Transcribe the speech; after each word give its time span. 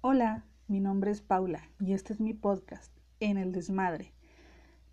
Hola, 0.00 0.44
mi 0.68 0.78
nombre 0.78 1.10
es 1.10 1.22
Paula 1.22 1.68
y 1.80 1.92
este 1.92 2.12
es 2.12 2.20
mi 2.20 2.32
podcast, 2.32 2.96
En 3.18 3.36
el 3.36 3.50
Desmadre. 3.50 4.14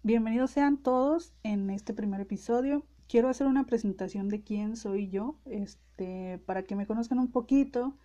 Bienvenidos 0.01 0.49
sean 0.49 0.77
todos 0.77 1.31
en 1.43 1.69
este 1.69 1.93
primer 1.93 2.21
episodio. 2.21 2.87
Quiero 3.07 3.29
hacer 3.29 3.45
una 3.45 3.67
presentación 3.67 4.29
de 4.29 4.41
quién 4.41 4.75
soy 4.75 5.09
yo, 5.09 5.37
este, 5.45 6.39
para 6.47 6.63
que 6.63 6.75
me 6.75 6.87
conozcan 6.87 7.19
un 7.19 7.31
poquito 7.31 7.95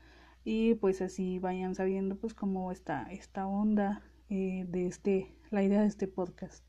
y 0.45 0.75
pues 0.75 1.01
así 1.01 1.39
vayan 1.39 1.75
sabiendo 1.75 2.17
pues 2.17 2.35
cómo 2.35 2.71
está 2.71 3.11
esta 3.11 3.47
onda 3.47 4.03
eh, 4.29 4.67
de 4.69 4.87
este, 4.87 5.35
la 5.51 5.63
idea 5.63 5.81
de 5.81 5.87
este 5.87 6.07
podcast. 6.07 6.63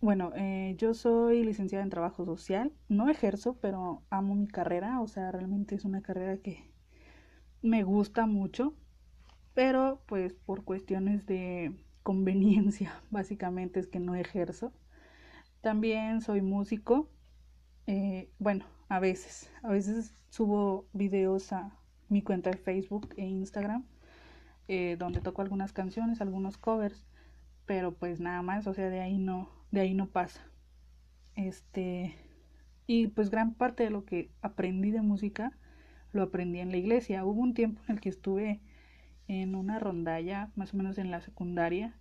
Bueno, 0.00 0.32
eh, 0.34 0.74
yo 0.78 0.94
soy 0.94 1.44
licenciada 1.44 1.84
en 1.84 1.90
trabajo 1.90 2.24
social, 2.24 2.72
no 2.88 3.08
ejerzo, 3.08 3.56
pero 3.60 4.02
amo 4.10 4.34
mi 4.34 4.48
carrera, 4.48 5.00
o 5.00 5.06
sea, 5.06 5.30
realmente 5.30 5.76
es 5.76 5.84
una 5.84 6.02
carrera 6.02 6.38
que 6.38 6.72
me 7.62 7.84
gusta 7.84 8.26
mucho, 8.26 8.74
pero 9.58 10.00
pues 10.06 10.34
por 10.34 10.62
cuestiones 10.62 11.26
de 11.26 11.74
conveniencia, 12.04 13.02
básicamente 13.10 13.80
es 13.80 13.88
que 13.88 13.98
no 13.98 14.14
ejerzo. 14.14 14.72
También 15.62 16.20
soy 16.20 16.42
músico, 16.42 17.10
eh, 17.88 18.30
bueno, 18.38 18.66
a 18.88 19.00
veces, 19.00 19.50
a 19.64 19.70
veces 19.70 20.14
subo 20.30 20.86
videos 20.92 21.52
a 21.52 21.76
mi 22.08 22.22
cuenta 22.22 22.50
de 22.50 22.56
Facebook 22.56 23.12
e 23.16 23.26
Instagram, 23.26 23.84
eh, 24.68 24.94
donde 24.96 25.20
toco 25.20 25.42
algunas 25.42 25.72
canciones, 25.72 26.20
algunos 26.20 26.56
covers, 26.56 27.04
pero 27.66 27.92
pues 27.96 28.20
nada 28.20 28.42
más, 28.42 28.68
o 28.68 28.74
sea, 28.74 28.88
de 28.90 29.00
ahí 29.00 29.18
no, 29.18 29.50
de 29.72 29.80
ahí 29.80 29.92
no 29.92 30.06
pasa. 30.06 30.40
Este, 31.34 32.14
y 32.86 33.08
pues 33.08 33.28
gran 33.28 33.54
parte 33.54 33.82
de 33.82 33.90
lo 33.90 34.04
que 34.04 34.30
aprendí 34.40 34.92
de 34.92 35.02
música 35.02 35.50
lo 36.12 36.22
aprendí 36.22 36.60
en 36.60 36.70
la 36.70 36.76
iglesia. 36.76 37.24
Hubo 37.24 37.40
un 37.40 37.54
tiempo 37.54 37.82
en 37.88 37.96
el 37.96 38.00
que 38.00 38.08
estuve 38.08 38.60
en 39.28 39.54
una 39.54 39.78
rondalla, 39.78 40.50
más 40.56 40.74
o 40.74 40.76
menos 40.76 40.98
en 40.98 41.10
la 41.10 41.20
secundaria, 41.20 41.94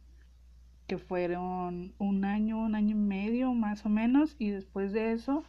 que 0.87 0.97
fueron 0.97 1.93
un 1.99 2.25
año, 2.25 2.57
un 2.57 2.73
año 2.73 2.91
y 2.91 2.99
medio 2.99 3.53
más 3.53 3.85
o 3.85 3.89
menos, 3.89 4.35
y 4.39 4.49
después 4.49 4.93
de 4.93 5.11
eso, 5.11 5.43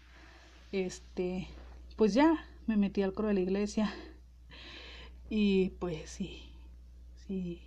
este, 0.72 1.48
pues 1.96 2.12
ya 2.12 2.44
me 2.66 2.76
metí 2.76 3.02
al 3.02 3.14
coro 3.14 3.28
de 3.28 3.34
la 3.34 3.40
iglesia. 3.40 3.92
Y 5.30 5.70
pues 5.78 6.08
sí, 6.08 6.40
sí. 7.26 7.60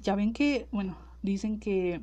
Ya 0.00 0.14
ven 0.14 0.32
que, 0.32 0.68
bueno, 0.72 0.96
dicen 1.20 1.60
que 1.60 2.00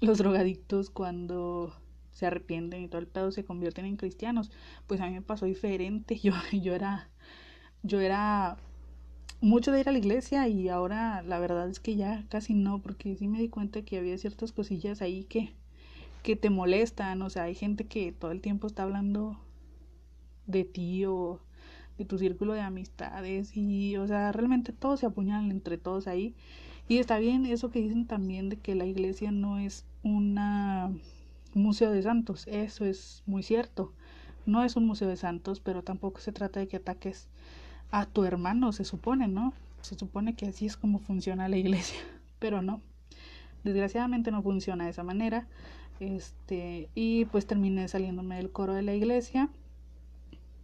los 0.00 0.18
drogadictos 0.18 0.90
cuando 0.90 1.74
se 2.12 2.26
arrepienten 2.26 2.82
y 2.82 2.88
todo 2.88 3.00
el 3.00 3.06
pedo 3.06 3.32
se 3.32 3.46
convierten 3.46 3.86
en 3.86 3.96
cristianos. 3.96 4.50
Pues 4.86 5.00
a 5.00 5.06
mí 5.06 5.14
me 5.14 5.22
pasó 5.22 5.46
diferente. 5.46 6.18
Yo, 6.22 6.34
yo 6.52 6.74
era, 6.74 7.08
yo 7.82 8.00
era 8.00 8.58
mucho 9.40 9.72
de 9.72 9.80
ir 9.80 9.88
a 9.88 9.92
la 9.92 9.98
iglesia 9.98 10.48
y 10.48 10.68
ahora 10.68 11.22
la 11.22 11.38
verdad 11.38 11.68
es 11.68 11.80
que 11.80 11.96
ya 11.96 12.24
casi 12.28 12.54
no, 12.54 12.80
porque 12.80 13.16
sí 13.16 13.28
me 13.28 13.38
di 13.40 13.48
cuenta 13.48 13.82
que 13.82 13.98
había 13.98 14.18
ciertas 14.18 14.52
cosillas 14.52 15.02
ahí 15.02 15.24
que, 15.24 15.52
que 16.22 16.36
te 16.36 16.50
molestan. 16.50 17.22
O 17.22 17.30
sea, 17.30 17.44
hay 17.44 17.54
gente 17.54 17.86
que 17.86 18.12
todo 18.12 18.32
el 18.32 18.40
tiempo 18.40 18.66
está 18.66 18.82
hablando 18.82 19.38
de 20.46 20.64
ti 20.64 21.04
o 21.06 21.40
de 21.98 22.04
tu 22.04 22.18
círculo 22.18 22.54
de 22.54 22.60
amistades 22.60 23.56
y, 23.56 23.96
o 23.96 24.06
sea, 24.06 24.32
realmente 24.32 24.72
todos 24.72 25.00
se 25.00 25.06
apuñalan 25.06 25.50
entre 25.50 25.78
todos 25.78 26.06
ahí. 26.06 26.34
Y 26.88 26.98
está 26.98 27.18
bien 27.18 27.46
eso 27.46 27.70
que 27.70 27.80
dicen 27.80 28.06
también 28.06 28.48
de 28.48 28.56
que 28.56 28.74
la 28.74 28.84
iglesia 28.84 29.30
no 29.30 29.58
es 29.58 29.84
una 30.02 30.92
museo 31.54 31.90
de 31.90 32.02
santos, 32.02 32.46
eso 32.46 32.84
es 32.84 33.22
muy 33.26 33.42
cierto. 33.42 33.92
No 34.46 34.64
es 34.64 34.76
un 34.76 34.86
museo 34.86 35.08
de 35.08 35.16
santos, 35.16 35.60
pero 35.60 35.82
tampoco 35.82 36.20
se 36.20 36.32
trata 36.32 36.60
de 36.60 36.68
que 36.68 36.76
ataques 36.76 37.28
a 37.90 38.06
tu 38.06 38.24
hermano, 38.24 38.72
se 38.72 38.84
supone, 38.84 39.28
¿no? 39.28 39.52
Se 39.82 39.98
supone 39.98 40.34
que 40.34 40.46
así 40.46 40.66
es 40.66 40.76
como 40.76 40.98
funciona 40.98 41.48
la 41.48 41.56
iglesia, 41.56 41.98
pero 42.38 42.62
no. 42.62 42.80
Desgraciadamente 43.64 44.30
no 44.30 44.42
funciona 44.42 44.84
de 44.84 44.90
esa 44.90 45.02
manera. 45.02 45.46
Este, 45.98 46.88
y 46.94 47.26
pues 47.26 47.46
terminé 47.46 47.86
saliéndome 47.88 48.36
del 48.36 48.50
coro 48.50 48.74
de 48.74 48.82
la 48.82 48.94
iglesia. 48.94 49.50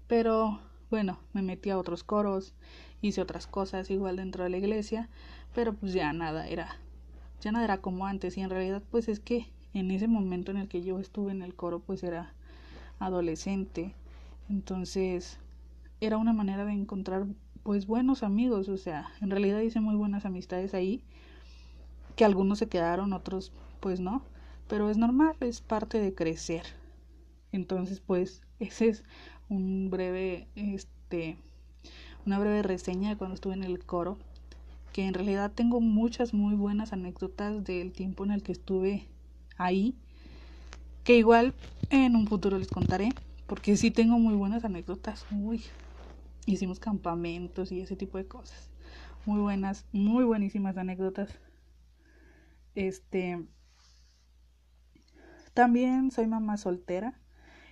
Pero 0.07 0.61
bueno, 0.91 1.19
me 1.33 1.43
metí 1.43 1.71
a 1.71 1.79
otros 1.79 2.05
coros, 2.05 2.55
hice 3.03 3.21
otras 3.21 3.47
cosas 3.47 3.91
igual 3.91 4.17
dentro 4.17 4.45
de 4.45 4.51
la 4.51 4.57
iglesia, 4.57 5.09
pero 5.55 5.75
pues 5.75 5.93
ya 5.93 6.13
nada 6.13 6.49
era 6.49 6.77
ya 7.41 7.53
nada 7.53 7.65
era 7.65 7.79
como 7.79 8.07
antes 8.07 8.37
y 8.37 8.41
en 8.41 8.51
realidad 8.51 8.83
pues 8.91 9.09
es 9.09 9.21
que 9.21 9.47
en 9.75 9.91
ese 9.91 10.09
momento 10.09 10.51
en 10.51 10.57
el 10.59 10.69
que 10.69 10.83
yo 10.83 10.99
estuve 10.99 11.33
en 11.33 11.43
el 11.43 11.55
coro 11.55 11.81
pues 11.81 12.03
era 12.03 12.33
adolescente 12.99 13.95
entonces 14.49 15.39
era 16.01 16.17
una 16.17 16.33
manera 16.33 16.65
de 16.65 16.73
encontrar 16.73 17.27
pues 17.63 17.87
buenos 17.87 18.23
amigos 18.23 18.69
o 18.69 18.77
sea 18.77 19.09
en 19.21 19.31
realidad 19.31 19.61
hice 19.61 19.81
muy 19.81 19.97
buenas 19.97 20.25
amistades 20.25 20.75
ahí 20.75 21.03
que 22.15 22.25
algunos 22.25 22.59
se 22.59 22.69
quedaron 22.69 23.13
otros 23.13 23.53
pues 23.81 24.01
no 24.01 24.23
pero 24.69 24.91
es 24.91 24.97
normal 24.97 25.37
es 25.41 25.61
parte 25.61 26.01
de 26.01 26.15
crecer. 26.15 26.65
Entonces 27.53 28.01
pues 28.01 28.43
ese 28.59 28.89
es 28.89 29.05
un 29.49 29.91
breve 29.91 30.49
este 30.55 31.37
una 32.25 32.39
breve 32.39 32.63
reseña 32.63 33.11
de 33.11 33.17
cuando 33.17 33.35
estuve 33.35 33.55
en 33.55 33.63
el 33.63 33.85
coro 33.85 34.19
que 34.93 35.05
en 35.05 35.15
realidad 35.15 35.53
tengo 35.55 35.81
muchas 35.81 36.33
muy 36.33 36.55
buenas 36.55 36.93
anécdotas 36.93 37.63
del 37.65 37.93
tiempo 37.93 38.25
en 38.25 38.31
el 38.31 38.43
que 38.43 38.53
estuve 38.53 39.07
ahí, 39.59 39.95
que 41.05 41.19
igual 41.19 41.53
en 41.91 42.17
un 42.17 42.27
futuro 42.27 42.59
les 42.59 42.69
contaré, 42.69 43.11
porque 43.47 43.77
sí 43.77 43.91
tengo 43.91 44.19
muy 44.19 44.35
buenas 44.35 44.65
anécdotas. 44.65 45.27
Uy, 45.31 45.65
hicimos 46.47 46.81
campamentos 46.81 47.73
y 47.73 47.81
ese 47.81 47.97
tipo 47.97 48.19
de 48.19 48.27
cosas. 48.27 48.71
Muy 49.25 49.41
buenas, 49.41 49.87
muy 49.93 50.25
buenísimas 50.25 50.77
anécdotas. 50.77 51.31
Este 52.75 53.47
también 55.55 56.11
soy 56.11 56.27
mamá 56.27 56.59
soltera 56.59 57.19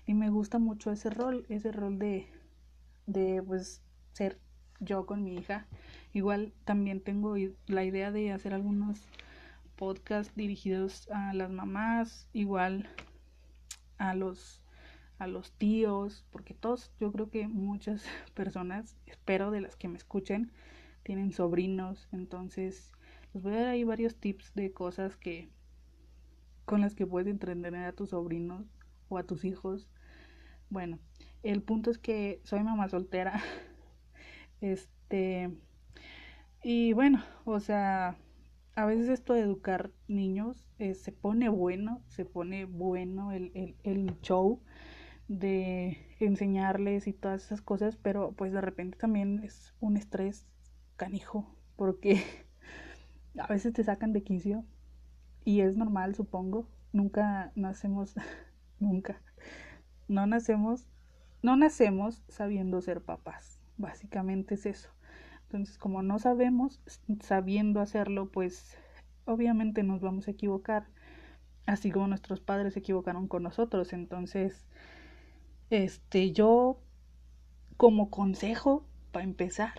y 0.06 0.14
me 0.14 0.30
gusta 0.30 0.58
mucho 0.58 0.90
ese 0.90 1.10
rol, 1.10 1.44
ese 1.48 1.70
rol 1.72 1.98
de 1.98 2.26
de 3.06 3.42
pues 3.42 3.82
ser 4.12 4.40
yo 4.80 5.04
con 5.04 5.22
mi 5.22 5.36
hija 5.36 5.66
Igual 6.14 6.52
también 6.64 7.00
tengo 7.00 7.34
la 7.66 7.84
idea 7.84 8.12
de 8.12 8.30
hacer 8.30 8.54
algunos 8.54 9.00
podcasts 9.74 10.32
dirigidos 10.36 11.10
a 11.10 11.34
las 11.34 11.50
mamás, 11.50 12.28
igual 12.32 12.88
a 13.98 14.14
los 14.14 14.62
a 15.19 15.26
los 15.26 15.52
tíos, 15.52 16.25
porque 16.30 16.54
todos, 16.54 16.92
yo 17.00 17.12
creo 17.12 17.30
que 17.30 17.48
muchas 17.48 18.04
personas, 18.34 18.97
espero 19.06 19.50
de 19.50 19.60
las 19.60 19.76
que 19.76 19.88
me 19.88 19.97
escuchen, 19.97 20.50
tienen 21.02 21.32
sobrinos, 21.32 22.08
entonces 22.12 22.92
les 23.32 23.42
voy 23.42 23.54
a 23.54 23.56
dar 23.58 23.66
ahí 23.69 23.84
varios 23.84 24.16
tips 24.16 24.54
de 24.54 24.72
cosas 24.72 25.16
que 25.16 25.48
con 26.64 26.80
las 26.80 26.94
que 26.94 27.06
puedes 27.06 27.28
entretener 27.28 27.84
a 27.84 27.92
tus 27.92 28.10
sobrinos 28.10 28.64
o 29.08 29.19
a 29.19 29.25
tus 29.25 29.44
hijos. 29.44 29.88
Bueno, 30.70 30.98
el 31.42 31.62
punto 31.62 31.91
es 31.91 31.98
que 31.98 32.41
soy 32.44 32.62
mamá 32.62 32.88
soltera. 32.88 33.42
Este 34.60 35.50
y 36.62 36.94
bueno, 36.94 37.22
o 37.44 37.60
sea, 37.60 38.16
a 38.75 38.86
veces 38.86 39.10
esto 39.10 39.34
de 39.34 39.42
educar 39.42 39.91
niños 40.08 40.64
eh, 40.78 40.94
se 40.94 41.12
pone 41.12 41.50
bueno, 41.50 42.00
se 42.06 42.25
pone 42.25 42.64
bueno 42.64 43.32
el, 43.32 43.52
el, 43.54 43.76
el 43.82 44.19
show 44.22 44.62
de 45.28 45.98
enseñarles 46.20 47.06
y 47.06 47.12
todas 47.12 47.44
esas 47.44 47.62
cosas, 47.62 47.96
pero 47.96 48.32
pues 48.32 48.52
de 48.52 48.60
repente 48.60 48.98
también 48.98 49.40
es 49.42 49.74
un 49.80 49.96
estrés 49.96 50.46
canijo, 50.96 51.46
porque 51.76 52.22
a 53.38 53.46
veces 53.46 53.72
te 53.72 53.84
sacan 53.84 54.12
de 54.12 54.22
quicio 54.22 54.64
y 55.44 55.60
es 55.60 55.76
normal, 55.76 56.14
supongo. 56.14 56.68
Nunca 56.92 57.52
nacemos, 57.54 58.14
nunca, 58.78 59.20
no 60.08 60.26
nacemos, 60.26 60.86
no 61.42 61.56
nacemos 61.56 62.22
sabiendo 62.28 62.80
ser 62.80 63.02
papás. 63.02 63.60
Básicamente 63.76 64.54
es 64.54 64.66
eso. 64.66 64.90
Entonces, 65.43 65.78
como 65.78 66.02
no 66.02 66.19
sabemos, 66.19 66.81
sabiendo 67.20 67.81
hacerlo, 67.81 68.31
pues 68.31 68.76
obviamente 69.25 69.82
nos 69.82 70.00
vamos 70.00 70.28
a 70.28 70.31
equivocar, 70.31 70.87
así 71.66 71.90
como 71.90 72.08
nuestros 72.08 72.40
padres 72.40 72.75
se 72.75 72.81
equivocaron 72.81 73.28
con 73.28 73.43
nosotros. 73.43 73.93
Entonces, 73.93 74.66
este, 75.70 76.32
yo 76.32 76.78
como 77.76 78.11
consejo, 78.11 78.84
para 79.12 79.25
empezar, 79.25 79.72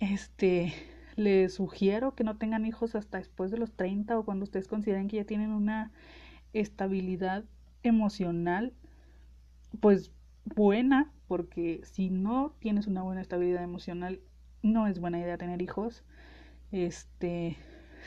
este, 0.00 0.72
les 1.16 1.54
sugiero 1.54 2.14
que 2.14 2.24
no 2.24 2.36
tengan 2.36 2.66
hijos 2.66 2.94
hasta 2.94 3.18
después 3.18 3.50
de 3.50 3.58
los 3.58 3.72
30 3.72 4.18
o 4.18 4.24
cuando 4.24 4.44
ustedes 4.44 4.68
consideren 4.68 5.08
que 5.08 5.16
ya 5.16 5.24
tienen 5.24 5.50
una 5.50 5.90
estabilidad 6.52 7.44
emocional, 7.82 8.72
pues 9.80 10.12
buena, 10.44 11.12
porque 11.26 11.80
si 11.84 12.10
no 12.10 12.54
tienes 12.60 12.86
una 12.86 13.02
buena 13.02 13.20
estabilidad 13.20 13.62
emocional, 13.62 14.20
no 14.62 14.86
es 14.86 14.98
buena 15.00 15.18
idea 15.20 15.38
tener 15.38 15.60
hijos. 15.62 16.04
Este, 16.72 17.56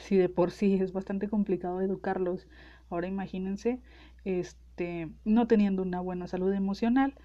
si 0.04 0.18
de 0.18 0.30
por 0.30 0.52
sí 0.52 0.76
es 0.76 0.94
bastante 0.94 1.28
complicado 1.30 1.82
educarlos, 1.82 2.48
ahora 2.90 3.08
imagínense, 3.08 3.80
este, 4.26 4.60
no 5.26 5.48
teniendo 5.48 5.82
una 5.82 6.00
buena 6.00 6.28
salud 6.28 6.54
emocional, 6.54 7.16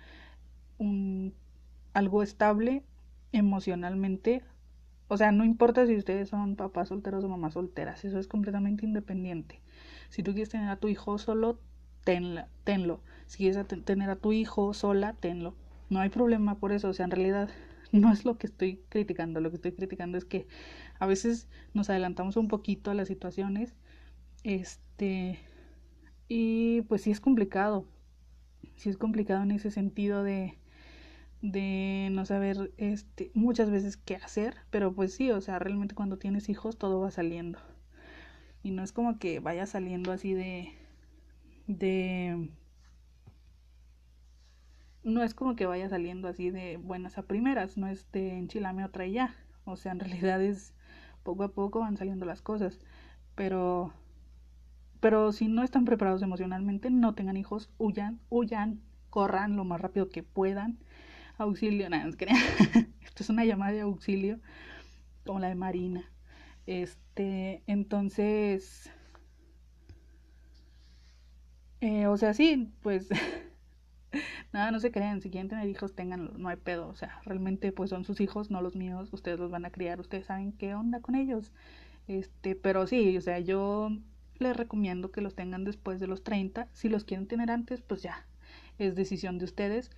algo 1.94 2.22
estable 2.22 2.82
emocionalmente 3.32 4.42
o 5.08 5.16
sea, 5.16 5.30
no 5.30 5.44
importa 5.44 5.86
si 5.86 5.96
ustedes 5.96 6.28
son 6.28 6.56
papás 6.56 6.88
solteros 6.88 7.22
o 7.24 7.28
mamás 7.28 7.54
solteras, 7.54 8.04
eso 8.04 8.18
es 8.18 8.26
completamente 8.26 8.84
independiente. 8.84 9.60
Si 10.08 10.22
tú 10.22 10.32
quieres 10.32 10.48
tener 10.48 10.68
a 10.68 10.76
tu 10.76 10.88
hijo 10.88 11.18
solo, 11.18 11.60
tenlo. 12.02 13.00
Si 13.26 13.38
quieres 13.38 13.66
tener 13.84 14.10
a 14.10 14.16
tu 14.16 14.32
hijo 14.32 14.74
sola, 14.74 15.14
tenlo. 15.14 15.54
No 15.90 16.00
hay 16.00 16.08
problema 16.08 16.58
por 16.58 16.72
eso, 16.72 16.88
o 16.88 16.92
sea, 16.92 17.04
en 17.04 17.12
realidad 17.12 17.50
no 17.92 18.12
es 18.12 18.24
lo 18.24 18.36
que 18.36 18.48
estoy 18.48 18.80
criticando, 18.88 19.40
lo 19.40 19.50
que 19.50 19.56
estoy 19.56 19.72
criticando 19.72 20.18
es 20.18 20.24
que 20.24 20.48
a 20.98 21.06
veces 21.06 21.48
nos 21.72 21.88
adelantamos 21.88 22.36
un 22.36 22.48
poquito 22.48 22.90
a 22.90 22.94
las 22.94 23.06
situaciones, 23.06 23.76
este, 24.42 25.38
y 26.28 26.82
pues 26.82 27.02
sí 27.02 27.10
es 27.10 27.20
complicado, 27.20 27.84
sí 28.76 28.90
es 28.90 28.98
complicado 28.98 29.42
en 29.42 29.52
ese 29.52 29.70
sentido 29.70 30.22
de, 30.22 30.58
de 31.42 32.08
no 32.12 32.24
saber 32.26 32.72
este 32.78 33.30
muchas 33.34 33.70
veces 33.70 33.96
qué 33.96 34.16
hacer, 34.16 34.56
pero 34.70 34.92
pues 34.94 35.14
sí, 35.14 35.30
o 35.30 35.40
sea, 35.40 35.58
realmente 35.58 35.94
cuando 35.94 36.18
tienes 36.18 36.48
hijos 36.48 36.78
todo 36.78 37.00
va 37.00 37.10
saliendo. 37.10 37.58
Y 38.62 38.70
no 38.72 38.82
es 38.82 38.92
como 38.92 39.18
que 39.18 39.40
vaya 39.40 39.66
saliendo 39.66 40.12
así 40.12 40.34
de 40.34 40.72
de 41.66 42.50
no 45.04 45.22
es 45.22 45.34
como 45.34 45.56
que 45.56 45.66
vaya 45.66 45.88
saliendo 45.88 46.28
así 46.28 46.50
de 46.50 46.76
buenas 46.78 47.16
a 47.18 47.22
primeras, 47.22 47.76
no 47.78 47.86
es 47.88 48.10
de 48.12 48.36
enchilame 48.38 48.84
otra 48.84 49.06
y 49.06 49.12
ya. 49.12 49.34
O 49.64 49.76
sea, 49.76 49.92
en 49.92 50.00
realidad 50.00 50.42
es 50.42 50.74
poco 51.22 51.44
a 51.44 51.52
poco 51.52 51.80
van 51.80 51.96
saliendo 51.96 52.26
las 52.26 52.42
cosas. 52.42 52.80
Pero 53.36 53.92
pero 55.06 55.30
si 55.30 55.46
no 55.46 55.62
están 55.62 55.84
preparados 55.84 56.20
emocionalmente, 56.22 56.90
no 56.90 57.14
tengan 57.14 57.36
hijos, 57.36 57.70
huyan, 57.78 58.18
huyan, 58.28 58.80
corran 59.08 59.54
lo 59.54 59.64
más 59.64 59.80
rápido 59.80 60.08
que 60.08 60.24
puedan 60.24 60.78
auxilio, 61.38 61.88
nada, 61.88 62.08
es 62.08 62.16
que 62.16 62.26
esto 63.04 63.22
es 63.22 63.30
una 63.30 63.44
llamada 63.44 63.70
de 63.70 63.82
auxilio, 63.82 64.40
como 65.24 65.38
la 65.38 65.46
de 65.46 65.54
Marina. 65.54 66.10
Este, 66.66 67.62
entonces, 67.68 68.90
eh, 71.80 72.08
o 72.08 72.16
sea, 72.16 72.34
sí, 72.34 72.72
pues, 72.82 73.08
nada, 74.52 74.72
no 74.72 74.80
se 74.80 74.90
crean, 74.90 75.20
si 75.20 75.30
quieren 75.30 75.48
tener 75.48 75.68
hijos, 75.68 75.94
tenganlo, 75.94 76.36
no 76.36 76.48
hay 76.48 76.56
pedo, 76.56 76.88
o 76.88 76.96
sea, 76.96 77.20
realmente, 77.24 77.70
pues 77.70 77.90
son 77.90 78.04
sus 78.04 78.20
hijos, 78.20 78.50
no 78.50 78.60
los 78.60 78.74
míos, 78.74 79.10
ustedes 79.12 79.38
los 79.38 79.52
van 79.52 79.66
a 79.66 79.70
criar, 79.70 80.00
ustedes 80.00 80.26
saben 80.26 80.50
qué 80.50 80.74
onda 80.74 81.00
con 81.00 81.14
ellos. 81.14 81.52
Este, 82.08 82.56
pero 82.56 82.88
sí, 82.88 83.16
o 83.16 83.20
sea, 83.20 83.38
yo 83.38 83.90
les 84.38 84.56
recomiendo 84.56 85.10
que 85.10 85.20
los 85.20 85.34
tengan 85.34 85.64
después 85.64 86.00
de 86.00 86.06
los 86.06 86.24
30, 86.24 86.68
si 86.72 86.88
los 86.88 87.04
quieren 87.04 87.26
tener 87.26 87.50
antes, 87.50 87.82
pues 87.82 88.02
ya, 88.02 88.26
es 88.78 88.94
decisión 88.94 89.38
de 89.38 89.44
ustedes. 89.44 89.90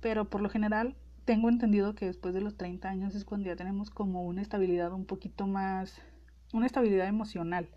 Pero 0.00 0.28
por 0.28 0.40
lo 0.40 0.50
general 0.50 0.96
tengo 1.24 1.48
entendido 1.48 1.94
que 1.94 2.06
después 2.06 2.34
de 2.34 2.40
los 2.40 2.56
30 2.56 2.88
años 2.88 3.14
es 3.14 3.24
cuando 3.24 3.48
ya 3.48 3.56
tenemos 3.56 3.90
como 3.90 4.24
una 4.24 4.42
estabilidad 4.42 4.92
un 4.92 5.06
poquito 5.06 5.46
más, 5.46 6.00
una 6.52 6.66
estabilidad 6.66 7.08
emocional, 7.08 7.68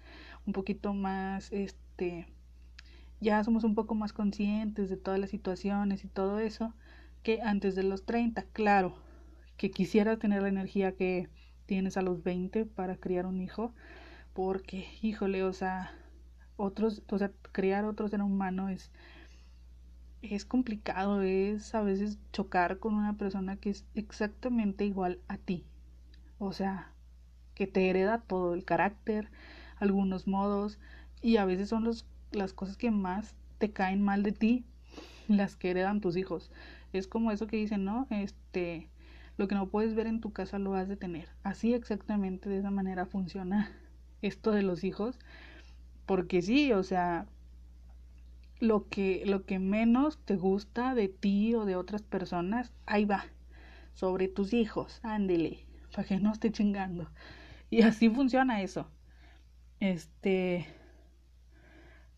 un 0.46 0.54
poquito 0.54 0.94
más, 0.94 1.52
este, 1.52 2.28
ya 3.19 3.44
somos 3.44 3.64
un 3.64 3.75
poco 3.75 3.96
más 3.96 4.14
conscientes 4.14 4.90
de 4.90 4.98
todas 4.98 5.19
las 5.19 5.30
situaciones 5.30 6.04
y 6.04 6.08
todo 6.08 6.40
eso 6.40 6.74
que 7.24 7.42
antes 7.42 7.75
de 7.75 7.84
los 7.84 8.06
30, 8.06 8.44
claro, 8.54 8.96
que 9.58 9.72
quisiera 9.72 10.18
tener 10.18 10.44
la 10.44 10.50
energía 10.50 10.94
que 10.94 11.30
tienes 11.66 11.98
a 11.98 12.02
los 12.02 12.24
20 12.24 12.66
para 12.66 12.96
criar 12.96 13.25
un 13.25 13.42
hijo, 13.42 13.74
porque, 14.34 14.86
híjole, 15.02 15.44
o 15.44 15.52
sea, 15.52 15.92
otros, 16.57 17.04
o 17.09 17.18
sea, 17.18 17.31
criar 17.54 17.86
otro 17.86 18.07
ser 18.07 18.21
humano 18.21 18.69
es 18.69 18.92
es 20.21 20.45
complicado, 20.45 21.21
es 21.21 21.74
a 21.75 21.81
veces 21.81 22.18
chocar 22.33 22.80
con 22.80 22.95
una 22.95 23.18
persona 23.18 23.56
que 23.57 23.69
es 23.69 23.86
exactamente 23.95 24.86
igual 24.86 25.19
a 25.27 25.38
ti. 25.38 25.63
O 26.39 26.54
sea, 26.54 26.92
que 27.56 27.68
te 27.68 27.89
hereda 27.89 28.19
todo 28.19 28.54
el 28.54 28.65
carácter, 28.65 29.30
algunos 29.77 30.27
modos, 30.27 30.80
y 31.21 31.38
a 31.38 31.45
veces 31.45 31.69
son 31.69 31.83
los, 31.83 32.06
las 32.31 32.54
cosas 32.54 32.77
que 32.77 32.92
más 32.92 33.36
te 33.57 33.71
caen 33.71 34.01
mal 34.04 34.24
de 34.24 34.31
ti, 34.31 34.65
las 35.27 35.56
que 35.56 35.71
heredan 35.71 36.01
tus 36.01 36.18
hijos. 36.18 36.51
Es 36.94 37.07
como 37.07 37.31
eso 37.31 37.48
que 37.48 37.57
dicen, 37.57 37.86
¿no? 37.86 38.07
Este, 38.09 38.89
lo 39.38 39.48
que 39.48 39.56
no 39.56 39.69
puedes 39.69 39.95
ver 39.95 40.07
en 40.07 40.21
tu 40.21 40.31
casa 40.31 40.59
lo 40.59 40.75
has 40.75 40.88
de 40.88 40.98
tener. 40.98 41.30
Así 41.44 41.74
exactamente 41.74 42.50
de 42.50 42.59
esa 42.59 42.71
manera 42.71 43.06
funciona 43.06 43.71
esto 44.21 44.51
de 44.51 44.63
los 44.63 44.83
hijos. 44.83 45.19
Porque 46.07 46.42
sí, 46.42 46.74
o 46.74 46.81
sea, 46.81 47.27
lo 48.59 48.89
que, 48.89 49.24
lo 49.27 49.45
que 49.45 49.59
menos 49.59 50.18
te 50.25 50.36
gusta 50.36 50.95
de 50.95 51.09
ti 51.09 51.54
o 51.54 51.65
de 51.65 51.75
otras 51.75 52.01
personas, 52.01 52.74
ahí 52.88 53.06
va, 53.06 53.25
sobre 53.94 54.27
tus 54.27 54.54
hijos, 54.54 55.00
ándele, 55.04 55.65
para 55.92 56.07
que 56.07 56.19
no 56.19 56.31
esté 56.31 56.51
chingando. 56.51 57.12
Y 57.69 57.81
así 57.83 58.09
funciona 58.09 58.62
eso. 58.62 58.89
Este, 59.80 60.65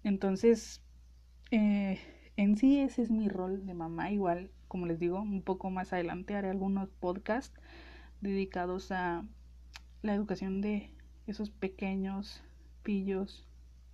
entonces, 0.04 0.82
eh, 1.52 2.00
en 2.38 2.58
sí 2.58 2.80
ese 2.80 3.02
es 3.02 3.12
mi 3.12 3.28
rol 3.28 3.66
de 3.66 3.74
mamá, 3.74 4.12
igual, 4.12 4.52
como 4.68 4.86
les 4.86 5.00
digo, 5.00 5.20
un 5.20 5.42
poco 5.42 5.72
más 5.72 5.92
adelante 5.92 6.36
haré 6.36 6.52
algunos 6.52 6.90
podcasts 6.90 7.60
dedicados 8.22 8.92
a 8.92 9.26
la 10.04 10.14
educación 10.14 10.62
de 10.62 10.92
esos 11.28 11.50
pequeños 11.50 12.42
pillos, 12.84 13.49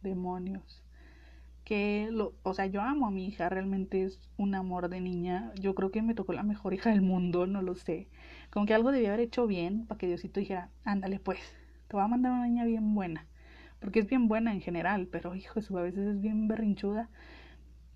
demonios 0.06 0.86
que 1.66 2.10
lo, 2.12 2.36
o 2.44 2.54
sea, 2.54 2.68
yo 2.68 2.82
amo 2.82 3.08
a 3.08 3.12
mi 3.12 3.26
hija, 3.28 3.50
realmente 3.50 4.04
es 4.04 4.22
un 4.38 4.56
amor 4.56 4.88
de 4.88 5.02
niña. 5.02 5.52
Yo 5.60 5.74
creo 5.76 5.92
que 5.92 6.04
me 6.04 6.14
tocó 6.14 6.32
la 6.32 6.44
mejor 6.44 6.74
hija 6.76 6.92
del 6.92 7.02
mundo, 7.02 7.48
no 7.48 7.62
lo 7.64 7.76
sé. 7.76 8.08
Como 8.52 8.68
que 8.68 8.76
algo 8.76 8.92
debía 8.92 9.10
haber 9.10 9.22
hecho 9.22 9.48
bien 9.48 9.88
para 9.88 9.98
que 9.98 10.08
Diosito 10.08 10.40
dijera, 10.40 10.70
ándale 10.86 11.20
pues, 11.20 11.40
te 11.88 11.96
voy 11.96 12.06
a 12.06 12.08
mandar 12.08 12.32
una 12.34 12.46
niña 12.46 12.66
bien 12.66 12.94
buena. 12.94 13.28
Porque 13.80 14.00
es 14.00 14.08
bien 14.08 14.28
buena 14.28 14.54
en 14.54 14.62
general, 14.62 15.08
pero 15.12 15.36
hijo, 15.36 15.60
a 15.60 15.82
veces 15.82 16.08
es 16.08 16.22
bien 16.22 16.48
berrinchuda. 16.48 17.10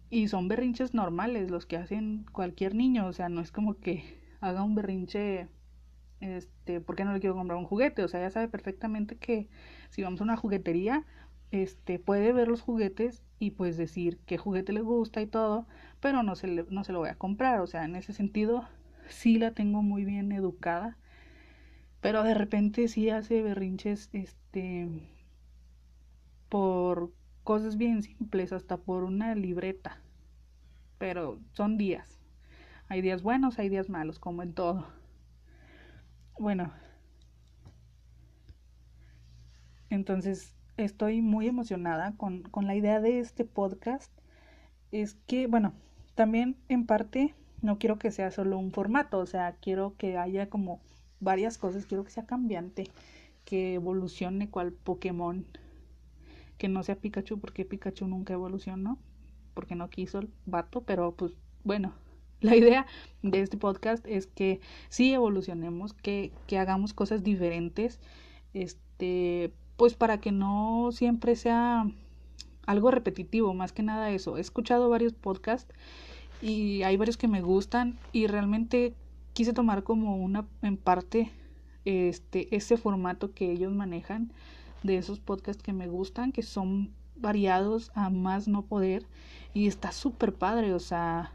Y 0.09 0.27
son 0.27 0.47
berrinches 0.47 0.95
normales 0.95 1.51
los 1.51 1.67
que 1.67 1.77
hacen 1.77 2.25
cualquier 2.31 2.73
niño, 2.73 3.05
o 3.05 3.13
sea, 3.13 3.29
no 3.29 3.41
es 3.41 3.51
como 3.51 3.75
que 3.75 4.03
haga 4.41 4.63
un 4.63 4.73
berrinche 4.73 5.47
este, 6.19 6.81
¿por 6.81 6.95
qué 6.95 7.05
no 7.05 7.13
le 7.13 7.19
quiero 7.19 7.35
comprar 7.35 7.57
un 7.57 7.65
juguete? 7.65 8.03
O 8.03 8.07
sea, 8.07 8.21
ya 8.21 8.31
sabe 8.31 8.47
perfectamente 8.47 9.15
que 9.17 9.47
si 9.89 10.01
vamos 10.03 10.21
a 10.21 10.23
una 10.23 10.37
juguetería, 10.37 11.05
este, 11.51 11.99
puede 11.99 12.33
ver 12.33 12.47
los 12.47 12.61
juguetes 12.61 13.23
y 13.39 13.51
pues 13.51 13.77
decir 13.77 14.19
qué 14.25 14.37
juguete 14.37 14.73
le 14.73 14.81
gusta 14.81 15.21
y 15.21 15.27
todo, 15.27 15.67
pero 15.99 16.23
no 16.23 16.35
se, 16.35 16.47
no 16.69 16.83
se 16.83 16.93
lo 16.93 16.99
voy 16.99 17.09
a 17.09 17.17
comprar. 17.17 17.61
O 17.61 17.67
sea, 17.67 17.85
en 17.85 17.95
ese 17.95 18.13
sentido 18.13 18.67
sí 19.09 19.37
la 19.37 19.51
tengo 19.53 19.81
muy 19.81 20.05
bien 20.05 20.31
educada, 20.31 20.97
pero 22.01 22.23
de 22.23 22.33
repente 22.33 22.87
sí 22.87 23.09
hace 23.09 23.41
berrinches, 23.41 24.09
este, 24.13 24.89
por 26.49 27.11
cosas 27.43 27.77
bien 27.77 28.03
simples, 28.03 28.51
hasta 28.53 28.77
por 28.77 29.03
una 29.03 29.35
libreta. 29.35 30.01
Pero 30.97 31.39
son 31.53 31.77
días. 31.77 32.19
Hay 32.89 33.01
días 33.01 33.23
buenos, 33.23 33.59
hay 33.59 33.69
días 33.69 33.89
malos, 33.89 34.19
como 34.19 34.43
en 34.43 34.53
todo. 34.53 34.87
Bueno. 36.39 36.71
Entonces, 39.89 40.55
estoy 40.83 41.21
muy 41.21 41.47
emocionada 41.47 42.13
con, 42.17 42.43
con 42.43 42.67
la 42.67 42.75
idea 42.75 42.99
de 42.99 43.19
este 43.19 43.45
podcast. 43.45 44.11
Es 44.91 45.15
que, 45.27 45.47
bueno, 45.47 45.73
también 46.15 46.55
en 46.67 46.85
parte 46.85 47.35
no 47.61 47.77
quiero 47.77 47.99
que 47.99 48.11
sea 48.11 48.31
solo 48.31 48.57
un 48.57 48.71
formato, 48.71 49.19
o 49.19 49.25
sea, 49.25 49.55
quiero 49.61 49.95
que 49.97 50.17
haya 50.17 50.49
como 50.49 50.79
varias 51.19 51.57
cosas, 51.57 51.85
quiero 51.85 52.03
que 52.03 52.11
sea 52.11 52.25
cambiante, 52.25 52.85
que 53.45 53.75
evolucione 53.75 54.49
cual 54.49 54.71
Pokémon, 54.71 55.45
que 56.57 56.69
no 56.69 56.83
sea 56.83 56.95
Pikachu, 56.95 57.39
porque 57.39 57.65
Pikachu 57.65 58.07
nunca 58.07 58.33
evolucionó, 58.33 58.97
porque 59.53 59.75
no 59.75 59.89
quiso 59.89 60.19
el 60.19 60.29
vato, 60.45 60.81
pero 60.81 61.13
pues 61.15 61.33
bueno, 61.63 61.93
la 62.41 62.55
idea 62.55 62.85
de 63.21 63.41
este 63.41 63.57
podcast 63.57 64.05
es 64.07 64.27
que 64.27 64.61
sí 64.87 65.13
evolucionemos, 65.13 65.93
que, 65.93 66.31
que 66.47 66.57
hagamos 66.57 66.93
cosas 66.93 67.23
diferentes, 67.23 67.99
este, 68.53 69.51
pues 69.79 69.93
para 69.93 70.19
que 70.19 70.33
no 70.33 70.89
siempre 70.91 71.37
sea 71.37 71.89
algo 72.65 72.91
repetitivo, 72.91 73.53
más 73.53 73.71
que 73.71 73.81
nada 73.81 74.11
eso. 74.11 74.37
He 74.37 74.41
escuchado 74.41 74.89
varios 74.89 75.13
podcasts 75.13 75.73
y 76.41 76.83
hay 76.83 76.97
varios 76.97 77.15
que 77.15 77.29
me 77.29 77.41
gustan 77.41 77.97
y 78.11 78.27
realmente 78.27 78.93
quise 79.31 79.53
tomar 79.53 79.83
como 79.83 80.17
una 80.17 80.45
en 80.61 80.75
parte 80.75 81.31
este 81.85 82.53
ese 82.53 82.75
formato 82.75 83.33
que 83.33 83.53
ellos 83.53 83.71
manejan 83.71 84.33
de 84.83 84.97
esos 84.97 85.21
podcasts 85.21 85.63
que 85.63 85.71
me 85.71 85.87
gustan, 85.87 86.33
que 86.33 86.43
son 86.43 86.93
variados 87.15 87.89
a 87.95 88.09
más 88.09 88.49
no 88.49 88.63
poder 88.63 89.05
y 89.53 89.67
está 89.67 89.93
súper 89.93 90.33
padre, 90.33 90.73
o 90.73 90.79
sea, 90.79 91.31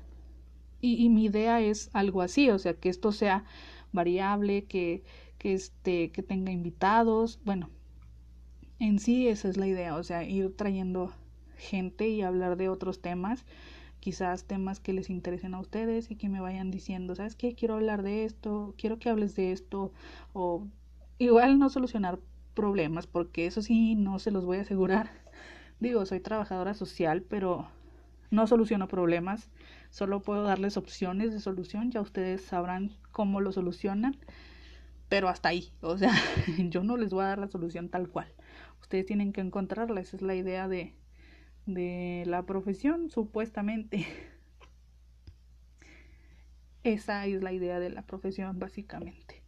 y, 0.82 1.02
y, 1.02 1.08
mi 1.08 1.24
idea 1.24 1.62
es 1.62 1.88
algo 1.94 2.20
así, 2.20 2.50
o 2.50 2.58
sea, 2.58 2.74
que 2.74 2.90
esto 2.90 3.10
sea 3.10 3.44
variable, 3.92 4.64
que, 4.64 5.02
que 5.38 5.54
este, 5.54 6.10
que 6.10 6.22
tenga 6.22 6.52
invitados, 6.52 7.40
bueno, 7.44 7.70
en 8.78 8.98
sí 8.98 9.28
esa 9.28 9.48
es 9.48 9.56
la 9.56 9.66
idea, 9.66 9.96
o 9.96 10.02
sea, 10.02 10.24
ir 10.24 10.54
trayendo 10.56 11.12
gente 11.56 12.08
y 12.08 12.22
hablar 12.22 12.56
de 12.56 12.68
otros 12.68 13.00
temas, 13.00 13.44
quizás 14.00 14.44
temas 14.44 14.80
que 14.80 14.92
les 14.92 15.10
interesen 15.10 15.54
a 15.54 15.60
ustedes 15.60 16.10
y 16.10 16.16
que 16.16 16.28
me 16.28 16.40
vayan 16.40 16.70
diciendo, 16.70 17.14
¿sabes 17.14 17.36
qué? 17.36 17.54
Quiero 17.54 17.74
hablar 17.74 18.02
de 18.02 18.24
esto, 18.24 18.74
quiero 18.76 18.98
que 18.98 19.08
hables 19.08 19.34
de 19.36 19.52
esto, 19.52 19.92
o 20.32 20.66
igual 21.18 21.58
no 21.58 21.70
solucionar 21.70 22.18
problemas, 22.54 23.06
porque 23.06 23.46
eso 23.46 23.62
sí 23.62 23.94
no 23.94 24.18
se 24.18 24.30
los 24.30 24.44
voy 24.44 24.58
a 24.58 24.62
asegurar. 24.62 25.10
Digo, 25.80 26.04
soy 26.06 26.20
trabajadora 26.20 26.74
social, 26.74 27.22
pero 27.22 27.68
no 28.30 28.46
soluciono 28.46 28.88
problemas, 28.88 29.50
solo 29.90 30.20
puedo 30.20 30.42
darles 30.42 30.76
opciones 30.76 31.32
de 31.32 31.40
solución, 31.40 31.90
ya 31.90 32.00
ustedes 32.00 32.42
sabrán 32.42 32.92
cómo 33.12 33.40
lo 33.40 33.52
solucionan, 33.52 34.16
pero 35.08 35.28
hasta 35.28 35.50
ahí, 35.50 35.72
o 35.80 35.96
sea, 35.98 36.12
yo 36.70 36.82
no 36.84 36.96
les 36.96 37.10
voy 37.12 37.24
a 37.24 37.28
dar 37.28 37.38
la 37.38 37.48
solución 37.48 37.88
tal 37.90 38.08
cual. 38.08 38.32
Ustedes 38.80 39.06
tienen 39.06 39.32
que 39.32 39.40
encontrarla, 39.40 40.00
esa 40.00 40.16
es 40.16 40.22
la 40.22 40.34
idea 40.34 40.68
de, 40.68 40.94
de 41.66 42.24
la 42.26 42.44
profesión, 42.46 43.10
supuestamente. 43.10 44.06
Esa 46.84 47.26
es 47.26 47.42
la 47.42 47.52
idea 47.52 47.80
de 47.80 47.90
la 47.90 48.02
profesión, 48.02 48.60
básicamente. 48.60 49.42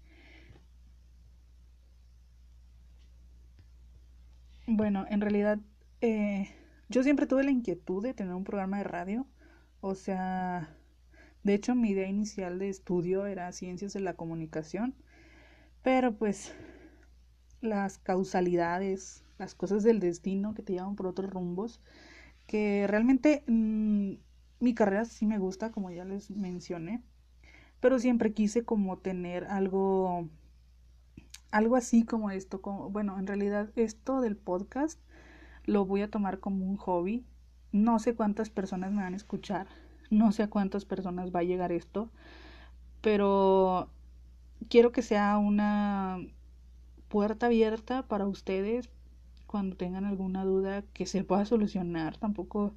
Bueno, 4.67 5.07
en 5.09 5.21
realidad 5.21 5.59
eh, 6.01 6.49
yo 6.89 7.03
siempre 7.03 7.27
tuve 7.27 7.45
la 7.45 7.51
inquietud 7.51 8.03
de 8.03 8.15
tener 8.15 8.35
un 8.35 8.45
programa 8.45 8.79
de 8.79 8.85
radio. 8.85 9.27
O 9.81 9.95
sea, 9.95 10.77
de 11.45 11.55
hecho 11.55 11.75
mi 11.75 11.91
idea 11.91 12.09
inicial 12.09 12.59
de 12.59 12.69
estudio 12.71 13.27
era 13.27 13.53
ciencias 13.53 13.93
de 13.95 14.01
la 14.01 14.15
comunicación. 14.15 14.95
Pero 15.87 16.17
pues 16.17 16.53
las 17.61 17.99
causalidades, 17.99 19.25
las 19.39 19.55
cosas 19.55 19.85
del 19.85 20.01
destino 20.01 20.53
que 20.53 20.65
te 20.65 20.73
llevan 20.73 20.97
por 20.97 21.07
otros 21.07 21.31
rumbos, 21.31 21.81
que 22.49 22.89
realmente 22.89 23.45
mm, 23.47 24.15
mi 24.59 24.75
carrera 24.75 25.05
sí 25.05 25.27
me 25.27 25.39
gusta, 25.39 25.71
como 25.71 25.93
ya 25.93 26.05
les 26.05 26.29
mencioné, 26.33 27.05
pero 27.79 28.01
siempre 28.01 28.33
quise 28.33 28.65
como 28.65 28.99
tener 28.99 29.45
algo 29.45 30.29
algo 31.53 31.77
así 31.77 32.03
como 32.03 32.33
esto, 32.33 32.61
como 32.61 32.91
bueno, 32.91 33.17
en 33.21 33.29
realidad 33.29 33.71
esto 33.77 34.21
del 34.21 34.37
podcast 34.37 34.99
lo 35.67 35.87
voy 35.87 36.03
a 36.03 36.11
tomar 36.11 36.41
como 36.41 36.67
un 36.67 36.79
hobby. 36.79 37.25
No 37.71 38.01
sé 38.01 38.17
cuántas 38.17 38.51
personas 38.51 38.91
me 38.91 39.05
van 39.05 39.15
a 39.15 39.19
escuchar, 39.19 39.69
no 40.11 40.33
sé 40.33 40.43
a 40.43 40.51
cuántas 40.51 40.85
personas 40.85 41.33
va 41.33 41.41
a 41.41 41.45
llegar 41.45 41.71
esto, 41.71 42.11
pero 43.03 43.93
quiero 44.69 44.93
que 44.93 45.03
sea 45.03 45.39
una 45.39 46.19
puerta 47.09 47.47
abierta 47.47 48.03
para 48.07 48.27
ustedes 48.27 48.89
cuando 49.47 49.77
tengan 49.77 50.05
alguna 50.05 50.45
duda 50.45 50.83
que 50.93 51.07
se 51.07 51.25
pueda 51.25 51.47
solucionar. 51.47 52.17
Tampoco, 52.19 52.75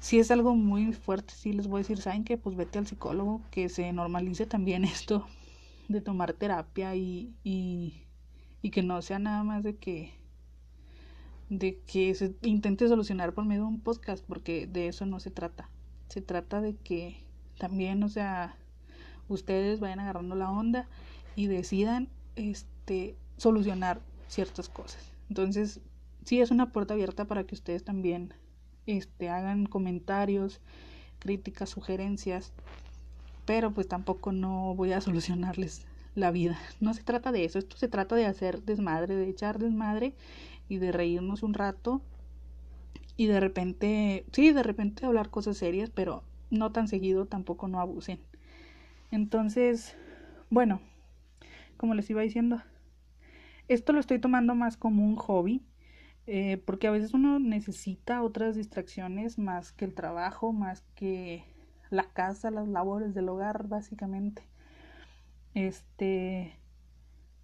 si 0.00 0.18
es 0.18 0.30
algo 0.30 0.54
muy 0.54 0.92
fuerte, 0.92 1.34
sí 1.34 1.52
les 1.52 1.68
voy 1.68 1.80
a 1.80 1.82
decir, 1.82 1.98
¿saben 2.00 2.24
que 2.24 2.38
Pues 2.38 2.56
vete 2.56 2.78
al 2.78 2.86
psicólogo, 2.86 3.42
que 3.50 3.68
se 3.68 3.92
normalice 3.92 4.46
también 4.46 4.84
esto 4.86 5.26
de 5.88 6.00
tomar 6.00 6.32
terapia 6.34 6.94
y, 6.96 7.34
y, 7.44 8.04
y 8.62 8.70
que 8.70 8.82
no 8.82 9.02
sea 9.02 9.18
nada 9.18 9.42
más 9.44 9.64
de 9.64 9.76
que 9.76 10.12
de 11.50 11.80
que 11.80 12.14
se 12.14 12.34
intente 12.42 12.88
solucionar 12.88 13.34
por 13.34 13.44
medio 13.44 13.62
de 13.62 13.68
un 13.68 13.80
podcast, 13.80 14.24
porque 14.24 14.66
de 14.66 14.88
eso 14.88 15.04
no 15.04 15.20
se 15.20 15.30
trata. 15.30 15.68
Se 16.08 16.22
trata 16.22 16.60
de 16.60 16.76
que 16.76 17.24
también, 17.58 18.02
o 18.04 18.08
sea, 18.08 18.56
ustedes 19.34 19.80
vayan 19.80 20.00
agarrando 20.00 20.34
la 20.34 20.50
onda 20.50 20.86
y 21.36 21.46
decidan 21.46 22.08
este 22.36 23.16
solucionar 23.36 24.00
ciertas 24.28 24.68
cosas. 24.68 25.12
Entonces, 25.28 25.80
sí 26.24 26.40
es 26.40 26.50
una 26.50 26.72
puerta 26.72 26.94
abierta 26.94 27.24
para 27.24 27.44
que 27.44 27.54
ustedes 27.54 27.84
también 27.84 28.34
este 28.86 29.28
hagan 29.28 29.66
comentarios, 29.66 30.60
críticas, 31.18 31.70
sugerencias, 31.70 32.52
pero 33.44 33.72
pues 33.72 33.88
tampoco 33.88 34.32
no 34.32 34.74
voy 34.74 34.92
a 34.92 35.00
solucionarles 35.00 35.86
la 36.14 36.30
vida. 36.30 36.58
No 36.80 36.94
se 36.94 37.02
trata 37.02 37.32
de 37.32 37.44
eso, 37.44 37.58
esto 37.58 37.76
se 37.76 37.88
trata 37.88 38.16
de 38.16 38.26
hacer 38.26 38.62
desmadre, 38.62 39.14
de 39.14 39.28
echar 39.28 39.58
desmadre 39.58 40.14
y 40.68 40.78
de 40.78 40.92
reírnos 40.92 41.42
un 41.42 41.54
rato 41.54 42.02
y 43.16 43.26
de 43.26 43.38
repente, 43.38 44.24
sí, 44.32 44.52
de 44.52 44.62
repente 44.62 45.04
hablar 45.04 45.28
cosas 45.28 45.58
serias, 45.58 45.90
pero 45.90 46.22
no 46.48 46.72
tan 46.72 46.88
seguido, 46.88 47.26
tampoco 47.26 47.68
no 47.68 47.78
abusen. 47.78 48.18
Entonces, 49.10 49.96
bueno, 50.50 50.80
como 51.76 51.94
les 51.94 52.08
iba 52.10 52.22
diciendo, 52.22 52.62
esto 53.68 53.92
lo 53.92 54.00
estoy 54.00 54.18
tomando 54.18 54.54
más 54.54 54.76
como 54.76 55.04
un 55.04 55.16
hobby, 55.16 55.62
eh, 56.26 56.62
porque 56.64 56.86
a 56.86 56.90
veces 56.90 57.14
uno 57.14 57.38
necesita 57.38 58.22
otras 58.22 58.56
distracciones 58.56 59.38
más 59.38 59.72
que 59.72 59.84
el 59.84 59.94
trabajo, 59.94 60.52
más 60.52 60.82
que 60.94 61.44
la 61.90 62.04
casa, 62.04 62.50
las 62.50 62.68
labores 62.68 63.14
del 63.14 63.28
hogar, 63.28 63.68
básicamente. 63.68 64.42
Este, 65.54 66.60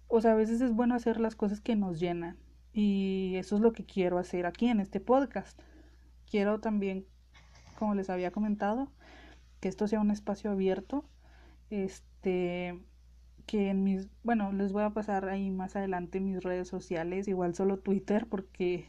o 0.07 0.21
sea, 0.21 0.31
a 0.31 0.35
veces 0.35 0.61
es 0.61 0.73
bueno 0.73 0.95
hacer 0.95 1.19
las 1.19 1.35
cosas 1.35 1.59
que 1.61 1.75
nos 1.75 1.99
llenan. 1.99 2.37
Y 2.73 3.33
eso 3.37 3.55
es 3.55 3.61
lo 3.61 3.73
que 3.73 3.85
quiero 3.85 4.17
hacer 4.19 4.45
aquí 4.45 4.67
en 4.67 4.79
este 4.79 4.99
podcast. 4.99 5.59
Quiero 6.29 6.59
también, 6.59 7.05
como 7.77 7.95
les 7.95 8.09
había 8.09 8.31
comentado, 8.31 8.91
que 9.59 9.67
esto 9.67 9.87
sea 9.87 9.99
un 9.99 10.11
espacio 10.11 10.51
abierto. 10.51 11.03
Este, 11.69 12.79
que 13.45 13.69
en 13.69 13.83
mis, 13.83 14.07
bueno, 14.23 14.51
les 14.51 14.71
voy 14.73 14.83
a 14.83 14.91
pasar 14.91 15.27
ahí 15.29 15.49
más 15.49 15.75
adelante 15.75 16.19
mis 16.19 16.43
redes 16.43 16.67
sociales, 16.67 17.27
igual 17.27 17.55
solo 17.55 17.77
Twitter, 17.79 18.27
porque 18.27 18.85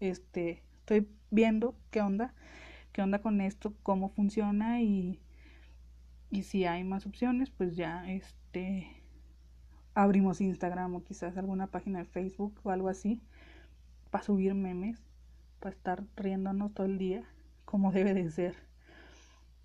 este, 0.00 0.62
estoy 0.78 1.08
viendo 1.30 1.74
qué 1.90 2.00
onda, 2.00 2.34
qué 2.92 3.02
onda 3.02 3.20
con 3.20 3.40
esto, 3.40 3.74
cómo 3.82 4.08
funciona 4.08 4.80
y, 4.80 5.20
y 6.30 6.44
si 6.44 6.64
hay 6.64 6.84
más 6.84 7.06
opciones, 7.06 7.50
pues 7.50 7.76
ya, 7.76 8.10
este, 8.10 8.88
abrimos 9.94 10.40
Instagram 10.40 10.94
o 10.94 11.02
quizás 11.04 11.36
alguna 11.36 11.66
página 11.68 11.98
de 12.00 12.04
Facebook 12.04 12.60
o 12.62 12.70
algo 12.70 12.88
así 12.88 13.22
para 14.10 14.22
subir 14.22 14.54
memes, 14.54 15.02
para 15.58 15.74
estar 15.74 16.04
riéndonos 16.16 16.74
todo 16.74 16.86
el 16.86 16.98
día 16.98 17.24
como 17.64 17.92
debe 17.92 18.14
de 18.14 18.30
ser. 18.30 18.54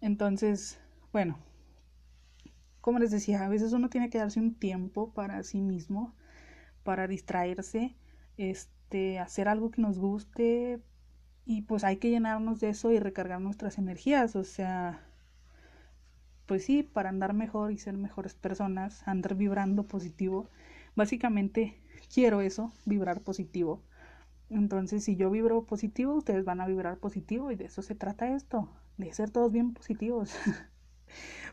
Entonces, 0.01 0.79
bueno, 1.13 1.37
como 2.81 2.99
les 2.99 3.11
decía, 3.11 3.45
a 3.45 3.49
veces 3.49 3.73
uno 3.73 3.89
tiene 3.89 4.09
que 4.09 4.17
darse 4.17 4.39
un 4.39 4.55
tiempo 4.55 5.13
para 5.13 5.43
sí 5.43 5.61
mismo, 5.61 6.15
para 6.83 7.07
distraerse, 7.07 7.95
este, 8.37 9.19
hacer 9.19 9.47
algo 9.47 9.71
que 9.71 9.81
nos 9.81 9.99
guste 9.99 10.81
y 11.45 11.63
pues 11.63 11.83
hay 11.83 11.97
que 11.97 12.09
llenarnos 12.09 12.59
de 12.59 12.69
eso 12.69 12.91
y 12.91 12.99
recargar 12.99 13.41
nuestras 13.41 13.77
energías, 13.77 14.35
o 14.35 14.43
sea, 14.43 15.01
pues 16.45 16.65
sí, 16.65 16.83
para 16.83 17.09
andar 17.09 17.33
mejor 17.33 17.71
y 17.71 17.77
ser 17.77 17.97
mejores 17.97 18.33
personas, 18.35 19.07
andar 19.07 19.35
vibrando 19.35 19.87
positivo. 19.87 20.49
Básicamente 20.95 21.79
quiero 22.13 22.41
eso, 22.41 22.73
vibrar 22.85 23.21
positivo. 23.21 23.83
Entonces, 24.49 25.03
si 25.05 25.15
yo 25.15 25.31
vibro 25.31 25.65
positivo, 25.65 26.15
ustedes 26.15 26.45
van 26.45 26.61
a 26.61 26.67
vibrar 26.67 26.97
positivo 26.97 27.51
y 27.51 27.55
de 27.55 27.65
eso 27.65 27.81
se 27.81 27.95
trata 27.95 28.35
esto, 28.35 28.69
de 28.97 29.13
ser 29.13 29.31
todos 29.31 29.51
bien 29.51 29.73
positivos. 29.73 30.33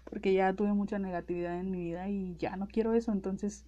Porque 0.04 0.32
ya 0.32 0.52
tuve 0.52 0.72
mucha 0.72 0.98
negatividad 0.98 1.58
en 1.58 1.70
mi 1.70 1.84
vida 1.84 2.08
y 2.08 2.36
ya 2.36 2.56
no 2.56 2.66
quiero 2.66 2.94
eso. 2.94 3.12
Entonces, 3.12 3.64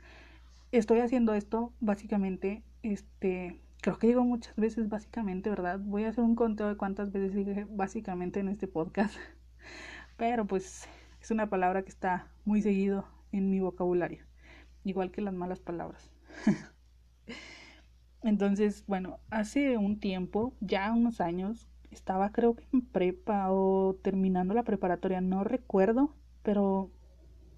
estoy 0.72 1.00
haciendo 1.00 1.34
esto 1.34 1.72
básicamente, 1.80 2.62
este, 2.82 3.60
creo 3.80 3.98
que 3.98 4.08
digo 4.08 4.24
muchas 4.24 4.54
veces 4.56 4.88
básicamente, 4.88 5.50
¿verdad? 5.50 5.80
Voy 5.80 6.04
a 6.04 6.10
hacer 6.10 6.24
un 6.24 6.34
conteo 6.34 6.68
de 6.68 6.76
cuántas 6.76 7.12
veces 7.12 7.34
dije 7.34 7.66
básicamente 7.68 8.40
en 8.40 8.48
este 8.48 8.68
podcast. 8.68 9.14
Pero 10.16 10.46
pues 10.46 10.88
es 11.20 11.30
una 11.30 11.48
palabra 11.48 11.82
que 11.82 11.90
está 11.90 12.28
muy 12.44 12.62
seguido 12.62 13.06
en 13.32 13.50
mi 13.50 13.60
vocabulario, 13.60 14.24
igual 14.84 15.10
que 15.10 15.22
las 15.22 15.34
malas 15.34 15.60
palabras. 15.60 16.10
Entonces, 18.22 18.84
bueno, 18.86 19.18
hace 19.30 19.78
un 19.78 19.98
tiempo, 19.98 20.54
ya 20.60 20.92
unos 20.92 21.20
años, 21.20 21.68
estaba 21.90 22.30
creo 22.32 22.54
que 22.54 22.64
en 22.72 22.82
prepa 22.82 23.50
o 23.50 23.96
terminando 24.02 24.54
la 24.54 24.62
preparatoria, 24.62 25.20
no 25.20 25.44
recuerdo, 25.44 26.14
pero 26.42 26.90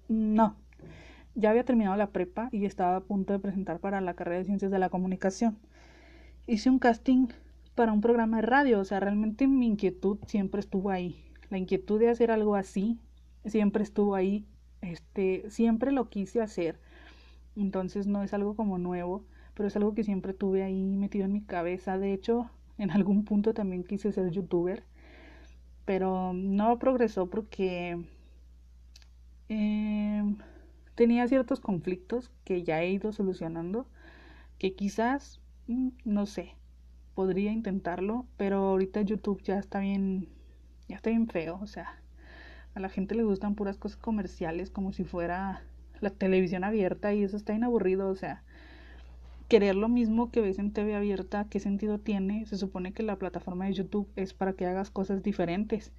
no, 0.07 0.57
ya 1.35 1.49
había 1.49 1.65
terminado 1.65 1.95
la 1.97 2.11
prepa 2.11 2.49
y 2.51 2.65
estaba 2.65 2.95
a 2.95 3.03
punto 3.03 3.33
de 3.33 3.39
presentar 3.39 3.79
para 3.79 4.01
la 4.01 4.13
carrera 4.13 4.39
de 4.39 4.45
ciencias 4.45 4.71
de 4.71 4.79
la 4.79 4.89
comunicación. 4.89 5.57
Hice 6.47 6.69
un 6.69 6.79
casting 6.79 7.27
para 7.75 7.93
un 7.93 8.01
programa 8.01 8.37
de 8.37 8.43
radio, 8.43 8.79
o 8.79 8.85
sea, 8.85 8.99
realmente 8.99 9.47
mi 9.47 9.67
inquietud 9.67 10.17
siempre 10.27 10.59
estuvo 10.59 10.89
ahí. 10.89 11.23
La 11.49 11.57
inquietud 11.57 11.99
de 11.99 12.09
hacer 12.09 12.31
algo 12.31 12.55
así 12.55 12.99
siempre 13.45 13.83
estuvo 13.83 14.15
ahí, 14.15 14.45
este, 14.81 15.49
siempre 15.49 15.91
lo 15.91 16.09
quise 16.09 16.41
hacer, 16.41 16.79
entonces 17.55 18.07
no 18.07 18.23
es 18.23 18.33
algo 18.33 18.55
como 18.55 18.77
nuevo, 18.77 19.25
pero 19.53 19.67
es 19.67 19.75
algo 19.75 19.93
que 19.93 20.03
siempre 20.03 20.33
tuve 20.33 20.63
ahí 20.63 20.97
metido 20.97 21.25
en 21.25 21.33
mi 21.33 21.41
cabeza, 21.41 21.97
de 21.97 22.13
hecho, 22.13 22.49
en 22.77 22.91
algún 22.91 23.25
punto 23.25 23.53
también 23.53 23.83
quise 23.83 24.11
ser 24.11 24.31
youtuber, 24.31 24.83
pero 25.85 26.33
no 26.33 26.79
progresó 26.79 27.29
porque 27.29 27.97
em, 29.49 30.37
tenía 30.95 31.27
ciertos 31.27 31.59
conflictos 31.59 32.31
que 32.45 32.63
ya 32.63 32.81
he 32.81 32.91
ido 32.91 33.11
solucionando, 33.11 33.87
que 34.59 34.73
quizás, 34.75 35.41
mm, 35.67 35.89
no 36.05 36.25
sé, 36.25 36.55
podría 37.15 37.51
intentarlo, 37.51 38.25
pero 38.37 38.57
ahorita 38.57 39.01
YouTube 39.01 39.41
ya 39.43 39.59
está 39.59 39.79
bien, 39.79 40.29
ya 40.87 40.95
está 40.95 41.09
bien 41.09 41.27
feo, 41.27 41.59
o 41.61 41.67
sea, 41.67 41.99
a 42.75 42.79
la 42.79 42.89
gente 42.89 43.15
le 43.15 43.23
gustan 43.23 43.55
puras 43.55 43.77
cosas 43.77 43.97
comerciales 43.97 44.69
como 44.71 44.93
si 44.93 45.03
fuera 45.03 45.63
la 46.01 46.09
televisión 46.09 46.63
abierta 46.63 47.13
y 47.13 47.23
eso 47.23 47.37
está 47.37 47.53
inaburrido, 47.53 48.09
o 48.09 48.15
sea, 48.15 48.43
querer 49.53 49.75
lo 49.75 49.87
mismo 49.87 50.31
que 50.31 50.41
ves 50.41 50.57
en 50.57 50.71
TV 50.71 50.95
abierta, 50.95 51.45
¿qué 51.47 51.59
sentido 51.59 51.99
tiene? 51.99 52.43
Se 52.47 52.57
supone 52.57 52.91
que 52.91 53.03
la 53.03 53.17
plataforma 53.17 53.65
de 53.65 53.73
YouTube 53.73 54.07
es 54.15 54.33
para 54.33 54.53
que 54.53 54.65
hagas 54.65 54.89
cosas 54.89 55.21
diferentes 55.21 55.91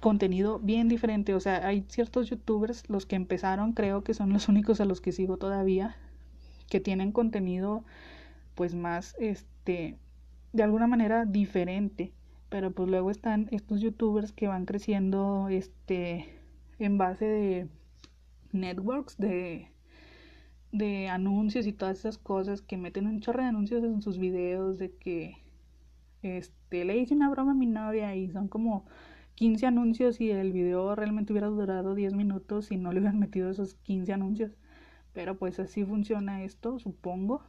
contenido 0.00 0.58
bien 0.58 0.88
diferente. 0.88 1.32
O 1.34 1.38
sea, 1.38 1.64
hay 1.64 1.84
ciertos 1.86 2.28
youtubers, 2.28 2.90
los 2.90 3.06
que 3.06 3.14
empezaron, 3.14 3.72
creo 3.72 4.02
que 4.02 4.14
son 4.14 4.32
los 4.32 4.48
únicos 4.52 4.80
a 4.80 4.84
los 4.84 5.00
que 5.00 5.12
sigo 5.12 5.36
todavía, 5.36 5.94
que 6.68 6.80
tienen 6.80 7.12
contenido 7.12 7.84
pues 8.56 8.74
más, 8.74 9.14
este, 9.20 9.96
de 10.52 10.62
alguna 10.64 10.88
manera 10.88 11.26
diferente. 11.26 12.12
Pero 12.48 12.72
pues 12.72 12.88
luego 12.88 13.12
están 13.12 13.46
estos 13.52 13.80
youtubers 13.80 14.32
que 14.32 14.48
van 14.48 14.64
creciendo, 14.64 15.46
este, 15.48 16.26
en 16.80 16.98
base 16.98 17.26
de 17.26 17.68
networks, 18.50 19.16
de, 19.18 19.68
de 20.72 21.08
anuncios 21.08 21.66
y 21.66 21.72
todas 21.72 21.98
esas 21.98 22.18
cosas 22.18 22.62
que 22.62 22.76
meten 22.76 23.06
un 23.06 23.20
chorro 23.20 23.42
de 23.42 23.48
anuncios 23.48 23.82
en 23.84 24.02
sus 24.02 24.18
videos 24.18 24.78
de 24.78 24.92
que, 24.92 25.36
este, 26.22 26.84
le 26.84 26.96
hice 26.98 27.14
una 27.14 27.30
broma 27.30 27.52
a 27.52 27.54
mi 27.54 27.66
novia 27.66 28.14
y 28.14 28.30
son 28.30 28.48
como 28.48 28.84
15 29.34 29.66
anuncios 29.66 30.20
y 30.20 30.30
el 30.30 30.52
video 30.52 30.94
realmente 30.94 31.32
hubiera 31.32 31.48
durado 31.48 31.94
10 31.94 32.14
minutos 32.14 32.70
y 32.72 32.76
no 32.76 32.92
le 32.92 33.00
hubieran 33.00 33.18
metido 33.18 33.50
esos 33.50 33.74
15 33.74 34.12
anuncios. 34.12 34.52
Pero 35.12 35.36
pues 35.38 35.58
así 35.58 35.84
funciona 35.84 36.44
esto, 36.44 36.78
supongo. 36.78 37.42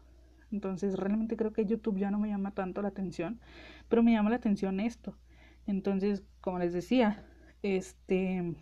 Entonces 0.52 0.98
realmente 0.98 1.38
creo 1.38 1.54
que 1.54 1.66
YouTube 1.66 1.98
ya 2.00 2.12
no 2.12 2.20
me 2.20 2.30
llama 2.30 2.52
tanto 2.52 2.82
la 2.82 2.90
atención, 2.90 3.40
pero 3.90 4.04
me 4.04 4.14
llama 4.14 4.30
la 4.30 4.38
atención 4.38 4.80
esto. 4.80 5.16
Entonces, 5.68 6.24
como 6.42 6.60
les 6.60 6.74
decía, 6.74 7.24
este 7.62 8.56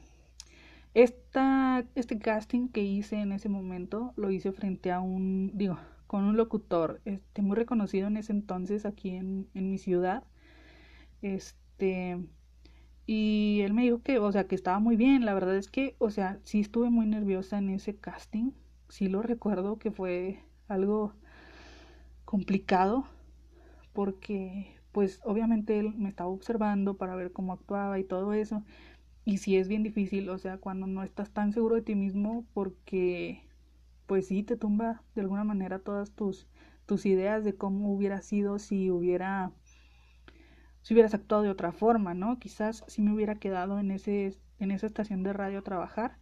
esta, 0.94 1.86
este 1.96 2.20
casting 2.20 2.70
que 2.70 2.84
hice 2.84 3.18
en 3.18 3.32
ese 3.32 3.50
momento 3.50 4.14
lo 4.18 4.32
hice 4.32 4.52
frente 4.52 4.92
a 4.92 5.00
un, 5.00 5.52
digo, 5.56 5.80
con 6.08 6.24
un 6.24 6.38
locutor 6.38 7.02
este, 7.06 7.42
muy 7.42 7.56
reconocido 7.56 8.08
en 8.08 8.18
ese 8.18 8.32
entonces 8.34 8.86
aquí 8.86 9.12
en, 9.12 9.50
en 9.54 9.70
mi 9.70 9.78
ciudad. 9.78 10.24
Este, 11.22 12.18
y 13.06 13.62
él 13.64 13.74
me 13.74 13.84
dijo 13.84 14.02
que, 14.04 14.20
o 14.20 14.32
sea, 14.32 14.46
que 14.48 14.56
estaba 14.56 14.80
muy 14.80 14.96
bien. 14.98 15.26
La 15.26 15.34
verdad 15.34 15.56
es 15.58 15.70
que, 15.70 15.96
o 16.00 16.10
sea, 16.12 16.40
sí 16.44 16.62
estuve 16.62 16.90
muy 16.90 17.08
nerviosa 17.08 17.58
en 17.60 17.70
ese 17.70 17.98
casting. 17.98 18.52
Sí 18.90 19.08
lo 19.10 19.22
recuerdo 19.22 19.80
que 19.80 19.92
fue 19.92 20.44
algo 20.68 21.14
complicado 22.26 23.06
porque, 23.94 24.76
pues, 24.92 25.22
obviamente 25.24 25.80
él 25.80 25.94
me 25.98 26.10
estaba 26.10 26.30
observando 26.30 26.98
para 26.98 27.16
ver 27.16 27.32
cómo 27.34 27.54
actuaba 27.54 28.00
y 28.00 28.04
todo 28.04 28.34
eso. 28.34 28.64
Y 29.30 29.38
sí 29.38 29.58
es 29.58 29.68
bien 29.68 29.84
difícil, 29.84 30.28
o 30.30 30.40
sea, 30.40 30.58
cuando 30.58 30.88
no 30.88 31.04
estás 31.04 31.30
tan 31.30 31.54
seguro 31.54 31.76
de 31.76 31.84
ti 31.84 31.94
mismo 31.94 32.48
porque, 32.52 33.44
pues 34.08 34.26
sí, 34.26 34.42
te 34.42 34.58
tumba 34.58 35.04
de 35.14 35.22
alguna 35.22 35.44
manera 35.44 35.78
todas 35.78 36.10
tus, 36.10 36.48
tus 36.88 37.06
ideas 37.06 37.44
de 37.44 37.54
cómo 37.56 37.94
hubiera 37.94 38.24
sido 38.24 38.58
si 38.58 38.90
hubiera 38.90 39.52
si 40.82 40.96
hubieras 40.96 41.14
actuado 41.14 41.44
de 41.44 41.52
otra 41.52 41.72
forma, 41.72 42.16
¿no? 42.16 42.40
Quizás 42.40 42.84
si 42.88 43.04
me 43.04 43.14
hubiera 43.14 43.36
quedado 43.36 43.78
en, 43.78 43.92
ese, 43.92 44.36
en 44.58 44.72
esa 44.72 44.88
estación 44.88 45.22
de 45.22 45.34
radio 45.34 45.62
trabajar, 45.62 46.18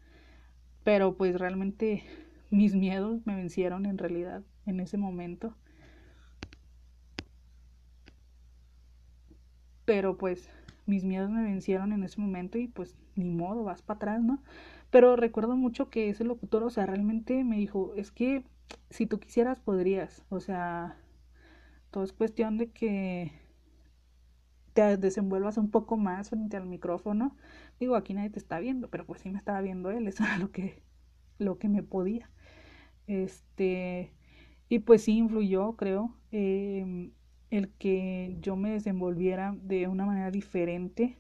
pero 0.84 1.16
pues 1.16 1.40
realmente 1.40 2.04
mis 2.52 2.76
miedos 2.76 3.26
me 3.26 3.38
vencieron 3.38 3.86
en 3.86 3.98
realidad 3.98 4.44
en 4.66 4.82
ese 4.82 4.98
momento. 4.98 5.56
Pero 9.86 10.18
pues 10.18 10.50
mis 10.88 11.04
miedos 11.04 11.30
me 11.30 11.44
vencieron 11.44 11.94
en 11.94 12.04
ese 12.04 12.20
momento 12.22 12.58
y 12.58 12.68
pues 12.68 12.96
ni 13.16 13.30
modo, 13.30 13.64
vas 13.64 13.82
para 13.82 13.98
atrás, 13.98 14.24
¿no? 14.24 14.44
Pero 14.90 15.16
recuerdo 15.16 15.56
mucho 15.56 15.90
que 15.90 16.10
ese 16.10 16.24
locutor, 16.24 16.64
o 16.64 16.70
sea, 16.70 16.86
realmente 16.86 17.44
me 17.44 17.58
dijo, 17.58 17.94
es 17.96 18.12
que 18.12 18.44
si 18.90 19.06
tú 19.08 19.20
quisieras 19.20 19.60
podrías, 19.60 20.24
o 20.30 20.40
sea, 20.40 20.98
todo 21.92 22.04
es 22.04 22.14
cuestión 22.14 22.58
de 22.58 22.72
que 22.72 23.32
te 24.74 24.98
desenvuelvas 24.98 25.58
un 25.58 25.72
poco 25.72 25.98
más 25.98 26.30
frente 26.30 26.56
al 26.58 26.68
micrófono. 26.68 27.36
Digo, 27.80 27.96
aquí 27.96 28.14
nadie 28.14 28.30
te 28.30 28.40
está 28.40 28.60
viendo, 28.60 28.90
pero 28.90 29.06
pues 29.06 29.22
sí 29.22 29.30
me 29.32 29.38
estaba 29.40 29.62
viendo 29.62 29.90
él, 29.92 30.08
eso 30.08 30.24
era 30.24 30.38
lo 30.38 30.52
que, 30.52 30.84
lo 31.40 31.58
que 31.58 31.70
me 31.70 31.84
podía. 31.84 32.30
Este, 33.08 34.14
y 34.70 34.80
pues 34.80 35.04
sí 35.04 35.18
influyó, 35.18 35.76
creo, 35.78 36.16
em, 36.32 37.12
el 37.50 37.70
que 37.70 38.38
yo 38.42 38.56
me 38.56 38.72
desenvolviera 38.72 39.56
de 39.62 39.88
una 39.88 40.06
manera 40.06 40.32
diferente. 40.32 41.18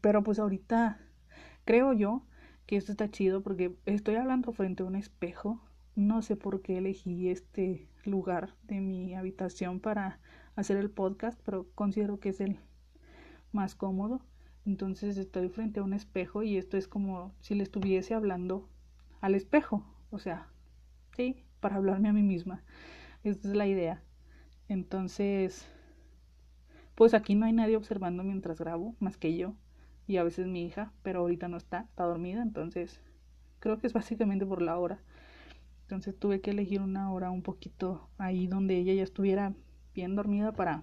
Pero 0.00 0.22
pues 0.22 0.38
ahorita 0.38 1.00
creo 1.64 1.92
yo 1.92 2.26
que 2.66 2.76
esto 2.76 2.92
está 2.92 3.10
chido 3.10 3.42
porque 3.42 3.76
estoy 3.86 4.16
hablando 4.16 4.52
frente 4.52 4.82
a 4.82 4.86
un 4.86 4.96
espejo. 4.96 5.60
No 5.96 6.22
sé 6.22 6.36
por 6.36 6.62
qué 6.62 6.78
elegí 6.78 7.28
este 7.28 7.88
lugar 8.04 8.54
de 8.64 8.80
mi 8.80 9.14
habitación 9.14 9.80
para 9.80 10.20
hacer 10.54 10.76
el 10.76 10.90
podcast, 10.90 11.40
pero 11.44 11.66
considero 11.74 12.20
que 12.20 12.30
es 12.30 12.40
el 12.40 12.58
más 13.52 13.74
cómodo. 13.74 14.20
Entonces 14.66 15.16
estoy 15.16 15.48
frente 15.48 15.80
a 15.80 15.82
un 15.82 15.94
espejo 15.94 16.42
y 16.42 16.56
esto 16.56 16.76
es 16.76 16.86
como 16.88 17.34
si 17.40 17.54
le 17.54 17.62
estuviese 17.62 18.14
hablando 18.14 18.68
al 19.20 19.34
espejo. 19.34 19.82
O 20.10 20.18
sea, 20.18 20.48
sí, 21.16 21.44
para 21.60 21.76
hablarme 21.76 22.10
a 22.10 22.12
mí 22.12 22.22
misma. 22.22 22.62
Esta 23.24 23.48
es 23.48 23.54
la 23.54 23.66
idea. 23.66 24.02
Entonces, 24.68 25.66
pues 26.94 27.14
aquí 27.14 27.34
no 27.34 27.46
hay 27.46 27.52
nadie 27.52 27.76
observando 27.76 28.22
mientras 28.22 28.58
grabo, 28.58 28.94
más 29.00 29.16
que 29.16 29.36
yo 29.36 29.54
y 30.08 30.16
a 30.16 30.24
veces 30.24 30.46
mi 30.46 30.64
hija, 30.64 30.90
pero 31.02 31.20
ahorita 31.20 31.48
no 31.48 31.58
está, 31.58 31.80
está 31.80 32.04
dormida, 32.04 32.42
entonces 32.42 33.00
creo 33.60 33.78
que 33.78 33.86
es 33.86 33.92
básicamente 33.92 34.46
por 34.46 34.62
la 34.62 34.78
hora. 34.78 34.98
Entonces 35.82 36.18
tuve 36.18 36.40
que 36.40 36.50
elegir 36.50 36.80
una 36.80 37.12
hora 37.12 37.30
un 37.30 37.42
poquito 37.42 38.08
ahí 38.18 38.46
donde 38.46 38.76
ella 38.76 38.94
ya 38.94 39.02
estuviera 39.02 39.52
bien 39.94 40.16
dormida 40.16 40.52
para, 40.52 40.82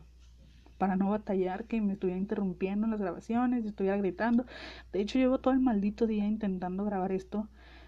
para 0.77 0.95
no 0.95 1.09
batallar 1.09 1.65
que 1.65 1.81
me 1.81 1.93
estuviera 1.93 2.19
interrumpiendo 2.19 2.85
en 2.85 2.91
las 2.91 3.01
grabaciones 3.01 3.65
y 3.65 3.67
estuviera 3.67 3.97
gritando. 3.97 4.45
De 4.93 5.01
hecho, 5.01 5.19
llevo 5.19 5.39
todo 5.39 5.53
el 5.53 5.59
maldito 5.59 6.07
día 6.07 6.25
intentando 6.25 6.85
grabar 6.85 7.11
esto, 7.11 7.47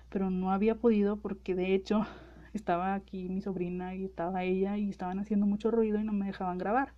pero 0.10 0.30
no 0.32 0.52
había 0.52 0.76
podido 0.76 1.18
porque 1.18 1.54
de 1.56 1.76
hecho 1.76 2.06
estaba 2.58 2.94
aquí 2.94 3.30
mi 3.30 3.42
sobrina 3.42 3.96
y 3.96 4.04
estaba 4.04 4.44
ella 4.44 4.78
y 4.78 4.90
estaban 4.90 5.20
haciendo 5.20 5.46
mucho 5.46 5.72
ruido 5.72 6.00
y 6.00 6.04
no 6.04 6.12
me 6.12 6.26
dejaban 6.26 6.58
grabar, 6.58 6.94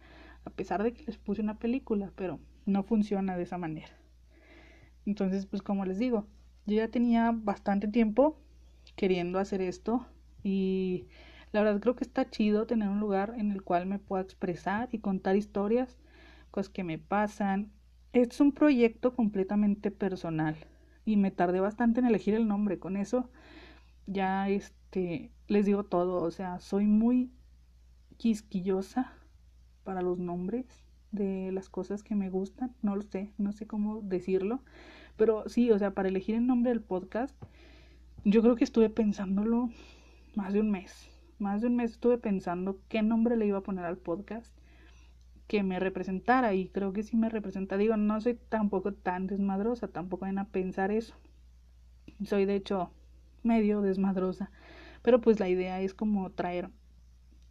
a 0.45 0.50
pesar 0.50 0.82
de 0.84 0.93
que 0.93 1.04
les 1.06 1.17
puse 1.17 1.41
una 1.41 1.60
película, 1.60 2.12
pero 2.15 2.39
no 2.65 2.84
funciona 2.84 3.38
de 3.38 3.43
esa 3.43 3.58
manera. 3.58 3.89
Entonces, 5.06 5.45
pues 5.45 5.62
como 5.62 5.86
les 5.86 6.00
digo, 6.00 6.26
yo 6.65 6.76
ya 6.78 6.88
tenía 6.88 7.32
bastante 7.34 7.88
tiempo 7.88 8.38
queriendo 8.95 9.39
hacer 9.39 9.62
esto 9.62 10.06
y 10.43 11.06
la 11.52 11.63
verdad 11.63 11.82
creo 11.82 11.95
que 11.95 12.04
está 12.04 12.30
chido 12.30 12.67
tener 12.67 12.89
un 12.89 13.00
lugar 13.00 13.34
en 13.38 13.52
el 13.52 13.63
cual 13.63 13.86
me 13.86 14.00
pueda 14.00 14.24
expresar 14.24 14.89
y 14.91 15.00
contar 15.00 15.36
historias, 15.36 15.98
cosas 16.52 16.69
que 16.69 16.84
me 16.84 16.98
pasan. 16.98 17.72
Es 18.13 18.39
un 18.39 18.52
proyecto 18.52 19.15
completamente 19.15 19.91
personal 19.91 20.56
y 21.06 21.17
me 21.17 21.32
tardé 21.32 21.60
bastante 21.60 22.00
en 22.00 22.06
elegir 22.06 22.36
el 22.36 22.48
nombre. 22.48 22.80
Con 22.80 22.98
eso 22.98 23.30
ya 24.10 24.50
este 24.50 25.32
les 25.48 25.65
digo 25.65 25.84
todo, 25.84 26.22
o 26.22 26.32
sea, 26.32 26.60
soy 26.60 26.86
muy 26.86 27.32
quisquillosa 28.17 29.13
para 29.84 30.02
los 30.02 30.19
nombres 30.19 30.65
de 31.12 31.52
las 31.52 31.69
cosas 31.69 32.04
que 32.04 32.15
me 32.15 32.30
gustan, 32.30 32.76
no 32.82 32.95
lo 32.95 33.02
sé, 33.02 33.32
no 33.38 33.52
sé 33.52 33.65
cómo 33.65 34.02
decirlo, 34.02 34.62
pero 35.17 35.48
sí, 35.48 35.72
o 35.72 35.80
sea, 35.80 35.91
para 35.91 36.10
elegir 36.10 36.36
el 36.36 36.45
nombre 36.45 36.72
del 36.72 36.82
podcast, 36.82 37.36
yo 38.26 38.41
creo 38.41 38.56
que 38.56 38.63
estuve 38.63 38.89
pensándolo 38.89 39.69
más 40.36 40.54
de 40.54 40.60
un 40.60 40.69
mes 40.72 41.10
más 41.39 41.62
de 41.62 41.67
un 41.67 41.76
mes 41.76 41.91
estuve 41.91 42.17
pensando 42.17 42.80
qué 42.89 43.02
nombre 43.02 43.38
le 43.38 43.48
iba 43.48 43.60
a 43.60 43.63
poner 43.63 43.86
al 43.86 43.98
podcast 43.98 44.54
que 45.48 45.63
me 45.63 45.80
representara 45.80 46.54
y 46.54 46.67
creo 46.67 46.93
que 46.93 47.02
sí 47.02 47.17
me 47.17 47.30
representa. 47.30 47.78
Digo, 47.78 47.98
no 47.98 48.22
soy 48.22 48.36
tampoco 48.50 48.93
tan 48.93 49.26
desmadrosa, 49.26 49.88
tampoco 49.88 50.26
van 50.26 50.38
a 50.38 50.50
pensar 50.50 50.91
eso. 50.91 51.15
Soy 52.24 52.45
de 52.45 52.56
hecho 52.56 52.91
medio 53.43 53.82
desmadrosa, 53.82 54.52
pero 55.02 55.21
pues 55.21 55.39
la 55.39 55.49
idea 55.49 55.82
es 55.82 55.93
como 55.93 56.30
traer 56.32 56.69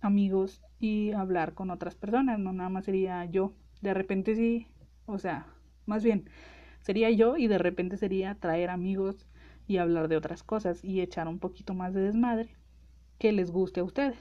amigos 0.01 0.63
y 0.79 1.13
hablar 1.13 1.55
con 1.55 1.71
otras 1.71 1.95
personas, 1.95 2.39
no 2.39 2.53
nada 2.53 2.69
más 2.69 2.85
sería 2.85 3.25
yo. 3.25 3.53
De 3.81 3.95
repente 3.95 4.35
sí, 4.35 4.69
o 5.07 5.19
sea, 5.19 5.47
más 5.87 6.05
bien 6.05 6.29
sería 6.81 7.11
yo 7.11 7.37
y 7.37 7.49
de 7.49 7.59
repente 7.59 7.97
sería 7.97 8.35
traer 8.35 8.71
amigos 8.71 9.27
y 9.67 9.79
hablar 9.79 10.09
de 10.09 10.17
otras 10.17 10.43
cosas 10.43 10.83
y 10.85 11.01
echar 11.01 11.29
un 11.29 11.39
poquito 11.39 11.75
más 11.75 11.95
de 11.95 12.01
desmadre 12.01 12.57
que 13.19 13.33
les 13.33 13.51
guste 13.51 13.81
a 13.81 13.85
ustedes. 13.85 14.19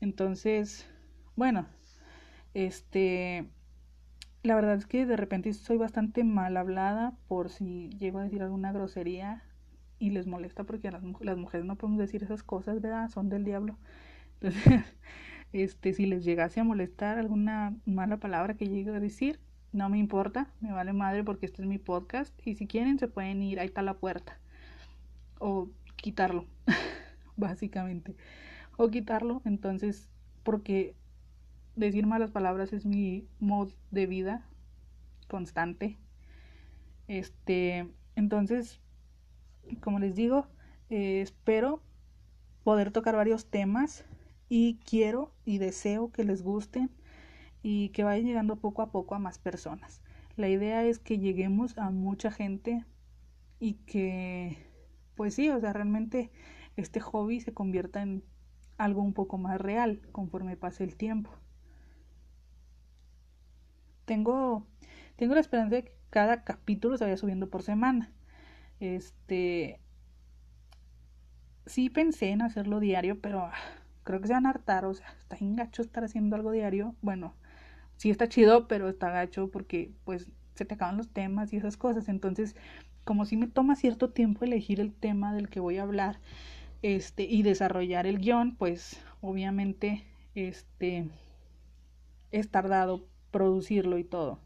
Entonces, 0.00 0.86
bueno, 1.36 1.66
este, 2.54 3.46
la 4.42 4.56
verdad 4.56 4.74
es 4.74 4.86
que 4.86 5.06
de 5.06 5.16
repente 5.16 5.52
soy 5.52 5.76
bastante 5.76 6.24
mal 6.24 6.56
hablada 6.56 7.16
por 7.28 7.50
si 7.50 7.90
llego 7.98 8.18
a 8.18 8.24
decir 8.24 8.42
alguna 8.42 8.72
grosería 8.72 9.44
y 10.02 10.10
les 10.10 10.26
molesta 10.26 10.64
porque 10.64 10.90
las, 10.90 11.02
las 11.20 11.36
mujeres 11.36 11.64
no 11.64 11.76
podemos 11.76 12.00
decir 12.00 12.22
esas 12.22 12.42
cosas, 12.42 12.80
¿verdad? 12.80 13.08
Son 13.08 13.28
del 13.28 13.44
diablo. 13.44 13.78
Entonces, 14.40 14.84
este, 15.52 15.92
si 15.92 16.06
les 16.06 16.24
llegase 16.24 16.60
a 16.60 16.64
molestar 16.64 17.18
alguna 17.18 17.76
mala 17.86 18.16
palabra 18.16 18.54
que 18.54 18.66
llegue 18.66 18.90
a 18.90 18.98
decir, 18.98 19.38
no 19.72 19.88
me 19.88 19.98
importa, 19.98 20.50
me 20.60 20.72
vale 20.72 20.92
madre 20.92 21.22
porque 21.22 21.46
este 21.46 21.62
es 21.62 21.68
mi 21.68 21.78
podcast 21.78 22.34
y 22.44 22.56
si 22.56 22.66
quieren 22.66 22.98
se 22.98 23.06
pueden 23.06 23.42
ir, 23.42 23.60
ahí 23.60 23.66
está 23.66 23.82
la 23.82 23.94
puerta 23.94 24.40
o 25.38 25.70
quitarlo. 25.96 26.46
básicamente. 27.36 28.16
o 28.76 28.88
quitarlo. 28.90 29.40
Entonces, 29.44 30.10
porque 30.42 30.96
decir 31.76 32.06
malas 32.06 32.32
palabras 32.32 32.72
es 32.72 32.86
mi 32.86 33.28
mod 33.38 33.70
de 33.92 34.06
vida 34.06 34.44
constante. 35.28 35.96
Este, 37.06 37.88
entonces, 38.16 38.81
como 39.80 39.98
les 39.98 40.14
digo, 40.14 40.46
eh, 40.90 41.20
espero 41.20 41.82
poder 42.64 42.92
tocar 42.92 43.16
varios 43.16 43.46
temas 43.46 44.04
y 44.48 44.78
quiero 44.84 45.32
y 45.44 45.58
deseo 45.58 46.12
que 46.12 46.24
les 46.24 46.42
gusten 46.42 46.90
y 47.62 47.90
que 47.90 48.04
vayan 48.04 48.26
llegando 48.26 48.56
poco 48.56 48.82
a 48.82 48.90
poco 48.90 49.14
a 49.14 49.18
más 49.18 49.38
personas. 49.38 50.02
La 50.36 50.48
idea 50.48 50.84
es 50.84 50.98
que 50.98 51.18
lleguemos 51.18 51.78
a 51.78 51.90
mucha 51.90 52.30
gente 52.30 52.84
y 53.60 53.74
que, 53.74 54.58
pues 55.14 55.34
sí, 55.34 55.48
o 55.50 55.60
sea, 55.60 55.72
realmente 55.72 56.30
este 56.76 57.00
hobby 57.00 57.40
se 57.40 57.52
convierta 57.52 58.02
en 58.02 58.24
algo 58.78 59.02
un 59.02 59.12
poco 59.12 59.38
más 59.38 59.60
real 59.60 60.00
conforme 60.12 60.56
pase 60.56 60.84
el 60.84 60.96
tiempo. 60.96 61.30
Tengo, 64.04 64.66
tengo 65.16 65.34
la 65.34 65.40
esperanza 65.40 65.76
de 65.76 65.84
que 65.84 65.92
cada 66.10 66.44
capítulo 66.44 66.96
se 66.96 67.04
vaya 67.04 67.16
subiendo 67.16 67.48
por 67.48 67.62
semana. 67.62 68.12
Este, 68.82 69.78
sí 71.66 71.88
pensé 71.88 72.30
en 72.30 72.42
hacerlo 72.42 72.80
diario, 72.80 73.20
pero 73.20 73.42
ah, 73.42 73.52
creo 74.02 74.20
que 74.20 74.26
se 74.26 74.32
van 74.32 74.44
a 74.44 74.50
hartar, 74.50 74.86
o 74.86 74.92
sea, 74.92 75.06
está 75.20 75.36
gacho 75.40 75.82
estar 75.82 76.02
haciendo 76.02 76.34
algo 76.34 76.50
diario. 76.50 76.96
Bueno, 77.00 77.36
sí 77.96 78.10
está 78.10 78.28
chido, 78.28 78.66
pero 78.66 78.88
está 78.88 79.10
gacho 79.10 79.52
porque 79.52 79.92
pues 80.04 80.32
se 80.54 80.64
te 80.64 80.74
acaban 80.74 80.96
los 80.96 81.10
temas 81.10 81.52
y 81.52 81.58
esas 81.58 81.76
cosas. 81.76 82.08
Entonces, 82.08 82.56
como 83.04 83.24
si 83.24 83.36
me 83.36 83.46
toma 83.46 83.76
cierto 83.76 84.10
tiempo 84.10 84.44
elegir 84.44 84.80
el 84.80 84.92
tema 84.92 85.32
del 85.32 85.48
que 85.48 85.60
voy 85.60 85.78
a 85.78 85.84
hablar, 85.84 86.18
este, 86.82 87.22
y 87.22 87.44
desarrollar 87.44 88.08
el 88.08 88.18
guion, 88.18 88.56
pues 88.56 89.00
obviamente, 89.20 90.04
este, 90.34 91.08
es 92.32 92.50
tardado 92.50 93.06
producirlo 93.30 93.96
y 93.98 94.02
todo. 94.02 94.40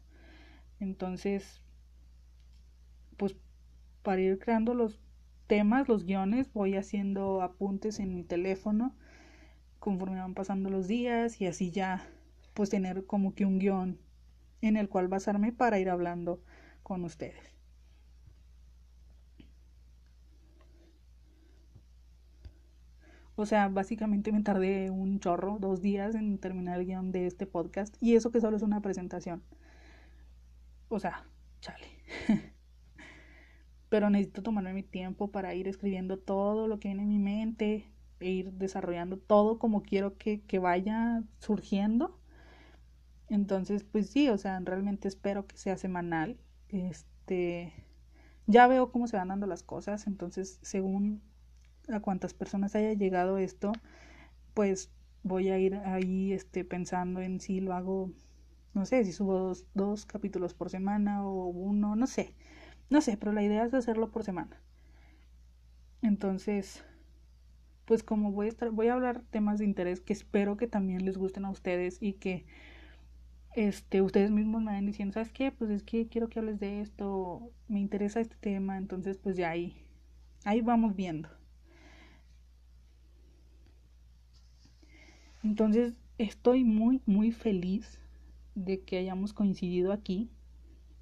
Entonces, 0.79 1.63
pues 3.17 3.35
para 4.07 4.21
ir 4.21 4.39
creando 4.39 4.73
los 4.73 5.01
temas, 5.47 5.89
los 5.89 6.05
guiones, 6.05 6.49
voy 6.53 6.77
haciendo 6.77 7.41
apuntes 7.41 7.99
en 7.99 8.15
mi 8.15 8.23
teléfono 8.23 8.95
conforme 9.79 10.21
van 10.21 10.33
pasando 10.33 10.69
los 10.69 10.87
días 10.87 11.41
y 11.41 11.45
así 11.45 11.71
ya 11.71 12.07
pues 12.53 12.69
tener 12.69 13.05
como 13.05 13.35
que 13.35 13.43
un 13.43 13.59
guion 13.59 13.99
en 14.61 14.77
el 14.77 14.87
cual 14.87 15.09
basarme 15.09 15.51
para 15.51 15.77
ir 15.79 15.89
hablando 15.89 16.41
con 16.83 17.03
ustedes. 17.03 17.53
O 23.35 23.45
sea, 23.45 23.67
básicamente 23.67 24.31
me 24.31 24.41
tardé 24.41 24.89
un 24.89 25.19
chorro, 25.19 25.57
dos 25.59 25.81
días 25.81 26.15
en 26.15 26.37
terminar 26.37 26.79
el 26.79 26.85
guion 26.85 27.11
de 27.11 27.27
este 27.27 27.45
podcast 27.45 27.93
y 28.01 28.15
eso 28.15 28.31
que 28.31 28.39
solo 28.39 28.55
es 28.55 28.63
una 28.63 28.79
presentación. 28.79 29.43
O 30.87 30.97
sea, 30.97 31.25
chale. 31.59 31.87
Pero 33.89 34.09
necesito 34.09 34.43
tomarme 34.43 34.73
mi 34.73 34.83
tiempo 34.83 35.29
para 35.31 35.53
ir 35.55 35.67
escribiendo 35.67 36.17
todo 36.17 36.67
lo 36.67 36.79
que 36.79 36.89
viene 36.89 37.03
en 37.03 37.09
mi 37.09 37.19
mente, 37.19 37.85
e 38.19 38.29
ir 38.31 38.51
desarrollando 38.53 39.17
todo 39.17 39.59
como 39.59 39.83
quiero 39.83 40.17
que, 40.17 40.41
que 40.41 40.59
vaya 40.59 41.23
surgiendo. 41.39 42.19
Entonces, 43.29 43.83
pues 43.83 44.09
sí, 44.09 44.29
o 44.29 44.37
sea, 44.37 44.59
realmente 44.59 45.07
espero 45.07 45.45
que 45.47 45.57
sea 45.57 45.77
semanal. 45.77 46.37
Este, 46.69 47.73
ya 48.47 48.67
veo 48.67 48.91
cómo 48.91 49.07
se 49.07 49.17
van 49.17 49.29
dando 49.29 49.47
las 49.47 49.63
cosas, 49.63 50.07
entonces, 50.07 50.59
según 50.61 51.21
a 51.89 51.99
cuántas 51.99 52.33
personas 52.33 52.75
haya 52.75 52.93
llegado 52.93 53.37
esto, 53.37 53.71
pues 54.53 54.91
voy 55.23 55.49
a 55.49 55.59
ir 55.59 55.75
ahí 55.75 56.33
este, 56.33 56.63
pensando 56.65 57.21
en 57.21 57.39
si 57.39 57.59
lo 57.59 57.73
hago, 57.73 58.11
no 58.73 58.85
sé, 58.85 59.03
si 59.05 59.11
subo 59.11 59.33
dos, 59.37 59.65
dos 59.73 60.05
capítulos 60.05 60.53
por 60.53 60.69
semana 60.69 61.25
o 61.25 61.47
uno, 61.47 61.95
no 61.95 62.07
sé, 62.07 62.33
no 62.89 63.01
sé, 63.01 63.17
pero 63.17 63.31
la 63.33 63.43
idea 63.43 63.65
es 63.65 63.73
hacerlo 63.73 64.11
por 64.11 64.23
semana. 64.23 64.61
Entonces, 66.01 66.83
pues 67.85 68.03
como 68.03 68.31
voy 68.31 68.47
a 68.47 68.49
estar, 68.49 68.69
voy 68.71 68.87
a 68.87 68.93
hablar 68.93 69.23
temas 69.29 69.59
de 69.59 69.65
interés 69.65 70.01
que 70.01 70.13
espero 70.13 70.57
que 70.57 70.67
también 70.67 71.05
les 71.05 71.17
gusten 71.17 71.45
a 71.45 71.49
ustedes 71.51 71.97
y 72.01 72.13
que 72.13 72.45
este, 73.55 74.01
ustedes 74.01 74.29
mismos 74.31 74.61
me 74.61 74.67
vayan 74.67 74.85
diciendo, 74.85 75.13
¿sabes 75.13 75.31
qué? 75.31 75.51
Pues 75.51 75.71
es 75.71 75.83
que 75.83 76.07
quiero 76.07 76.29
que 76.29 76.39
hables 76.39 76.59
de 76.59 76.81
esto, 76.81 77.51
me 77.67 77.79
interesa 77.79 78.19
este 78.19 78.35
tema, 78.35 78.77
entonces 78.77 79.17
pues 79.17 79.35
ya 79.35 79.49
ahí, 79.49 79.75
ahí 80.45 80.61
vamos 80.61 80.95
viendo. 80.95 81.29
Entonces 85.43 85.99
estoy 86.17 86.63
muy, 86.63 87.01
muy 87.05 87.31
feliz 87.31 87.99
de 88.53 88.81
que 88.81 88.97
hayamos 88.97 89.33
coincidido 89.33 89.91
aquí. 89.91 90.29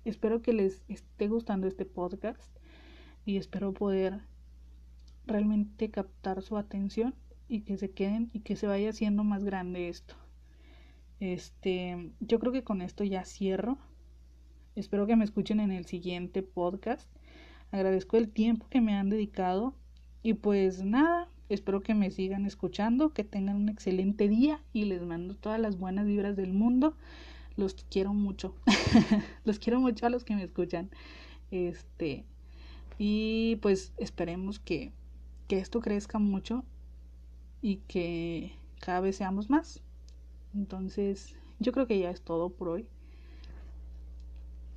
Espero 0.05 0.43
que 0.43 0.53
les 0.53 0.83
esté 0.87 1.27
gustando 1.27 1.65
este 1.65 1.83
podcast 1.83 2.55
y 3.25 3.37
espero 3.37 3.73
poder 3.73 4.21
realmente 5.25 5.89
captar 5.89 6.43
su 6.43 6.57
atención 6.57 7.15
y 7.47 7.61
que 7.61 7.75
se 7.77 7.89
queden 7.89 8.29
y 8.31 8.41
que 8.41 8.55
se 8.55 8.67
vaya 8.67 8.91
haciendo 8.91 9.23
más 9.23 9.43
grande 9.43 9.89
esto. 9.89 10.13
Este, 11.19 12.11
yo 12.19 12.39
creo 12.39 12.51
que 12.51 12.63
con 12.63 12.83
esto 12.83 13.03
ya 13.03 13.25
cierro. 13.25 13.79
Espero 14.75 15.07
que 15.07 15.15
me 15.15 15.23
escuchen 15.23 15.59
en 15.59 15.71
el 15.71 15.85
siguiente 15.85 16.43
podcast. 16.43 17.09
Agradezco 17.71 18.15
el 18.17 18.29
tiempo 18.29 18.67
que 18.69 18.81
me 18.81 18.93
han 18.93 19.09
dedicado 19.09 19.73
y 20.21 20.35
pues 20.35 20.83
nada, 20.83 21.29
espero 21.49 21.81
que 21.81 21.95
me 21.95 22.11
sigan 22.11 22.45
escuchando, 22.45 23.11
que 23.11 23.23
tengan 23.23 23.55
un 23.55 23.69
excelente 23.69 24.27
día 24.27 24.63
y 24.71 24.85
les 24.85 25.01
mando 25.01 25.35
todas 25.35 25.59
las 25.59 25.79
buenas 25.79 26.05
vibras 26.05 26.35
del 26.35 26.53
mundo. 26.53 26.95
Los 27.57 27.75
quiero 27.89 28.13
mucho. 28.13 28.55
los 29.45 29.59
quiero 29.59 29.79
mucho 29.79 30.05
a 30.05 30.09
los 30.09 30.23
que 30.23 30.35
me 30.35 30.43
escuchan. 30.43 30.89
Este, 31.51 32.25
y 32.97 33.57
pues 33.57 33.93
esperemos 33.97 34.59
que 34.59 34.91
que 35.47 35.59
esto 35.59 35.79
crezca 35.79 36.19
mucho 36.19 36.63
y 37.61 37.77
que 37.87 38.53
cada 38.79 38.99
vez 38.99 39.17
seamos 39.17 39.49
más. 39.49 39.81
Entonces, 40.53 41.35
yo 41.59 41.71
creo 41.71 41.87
que 41.87 41.99
ya 41.99 42.09
es 42.09 42.21
todo 42.21 42.49
por 42.49 42.69
hoy. 42.69 42.87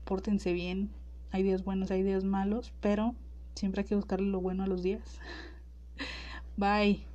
Pórtense 0.05 0.53
bien. 0.53 0.91
Hay 1.31 1.43
días 1.43 1.65
buenos, 1.65 1.91
hay 1.91 2.03
días 2.03 2.25
malos, 2.25 2.73
pero 2.81 3.15
siempre 3.55 3.83
hay 3.83 3.89
que 3.89 3.97
buscarle 3.97 4.29
lo 4.29 4.41
bueno 4.41 4.65
a 4.65 4.67
los 4.67 4.83
días. 4.83 5.21
Bye. 6.57 7.08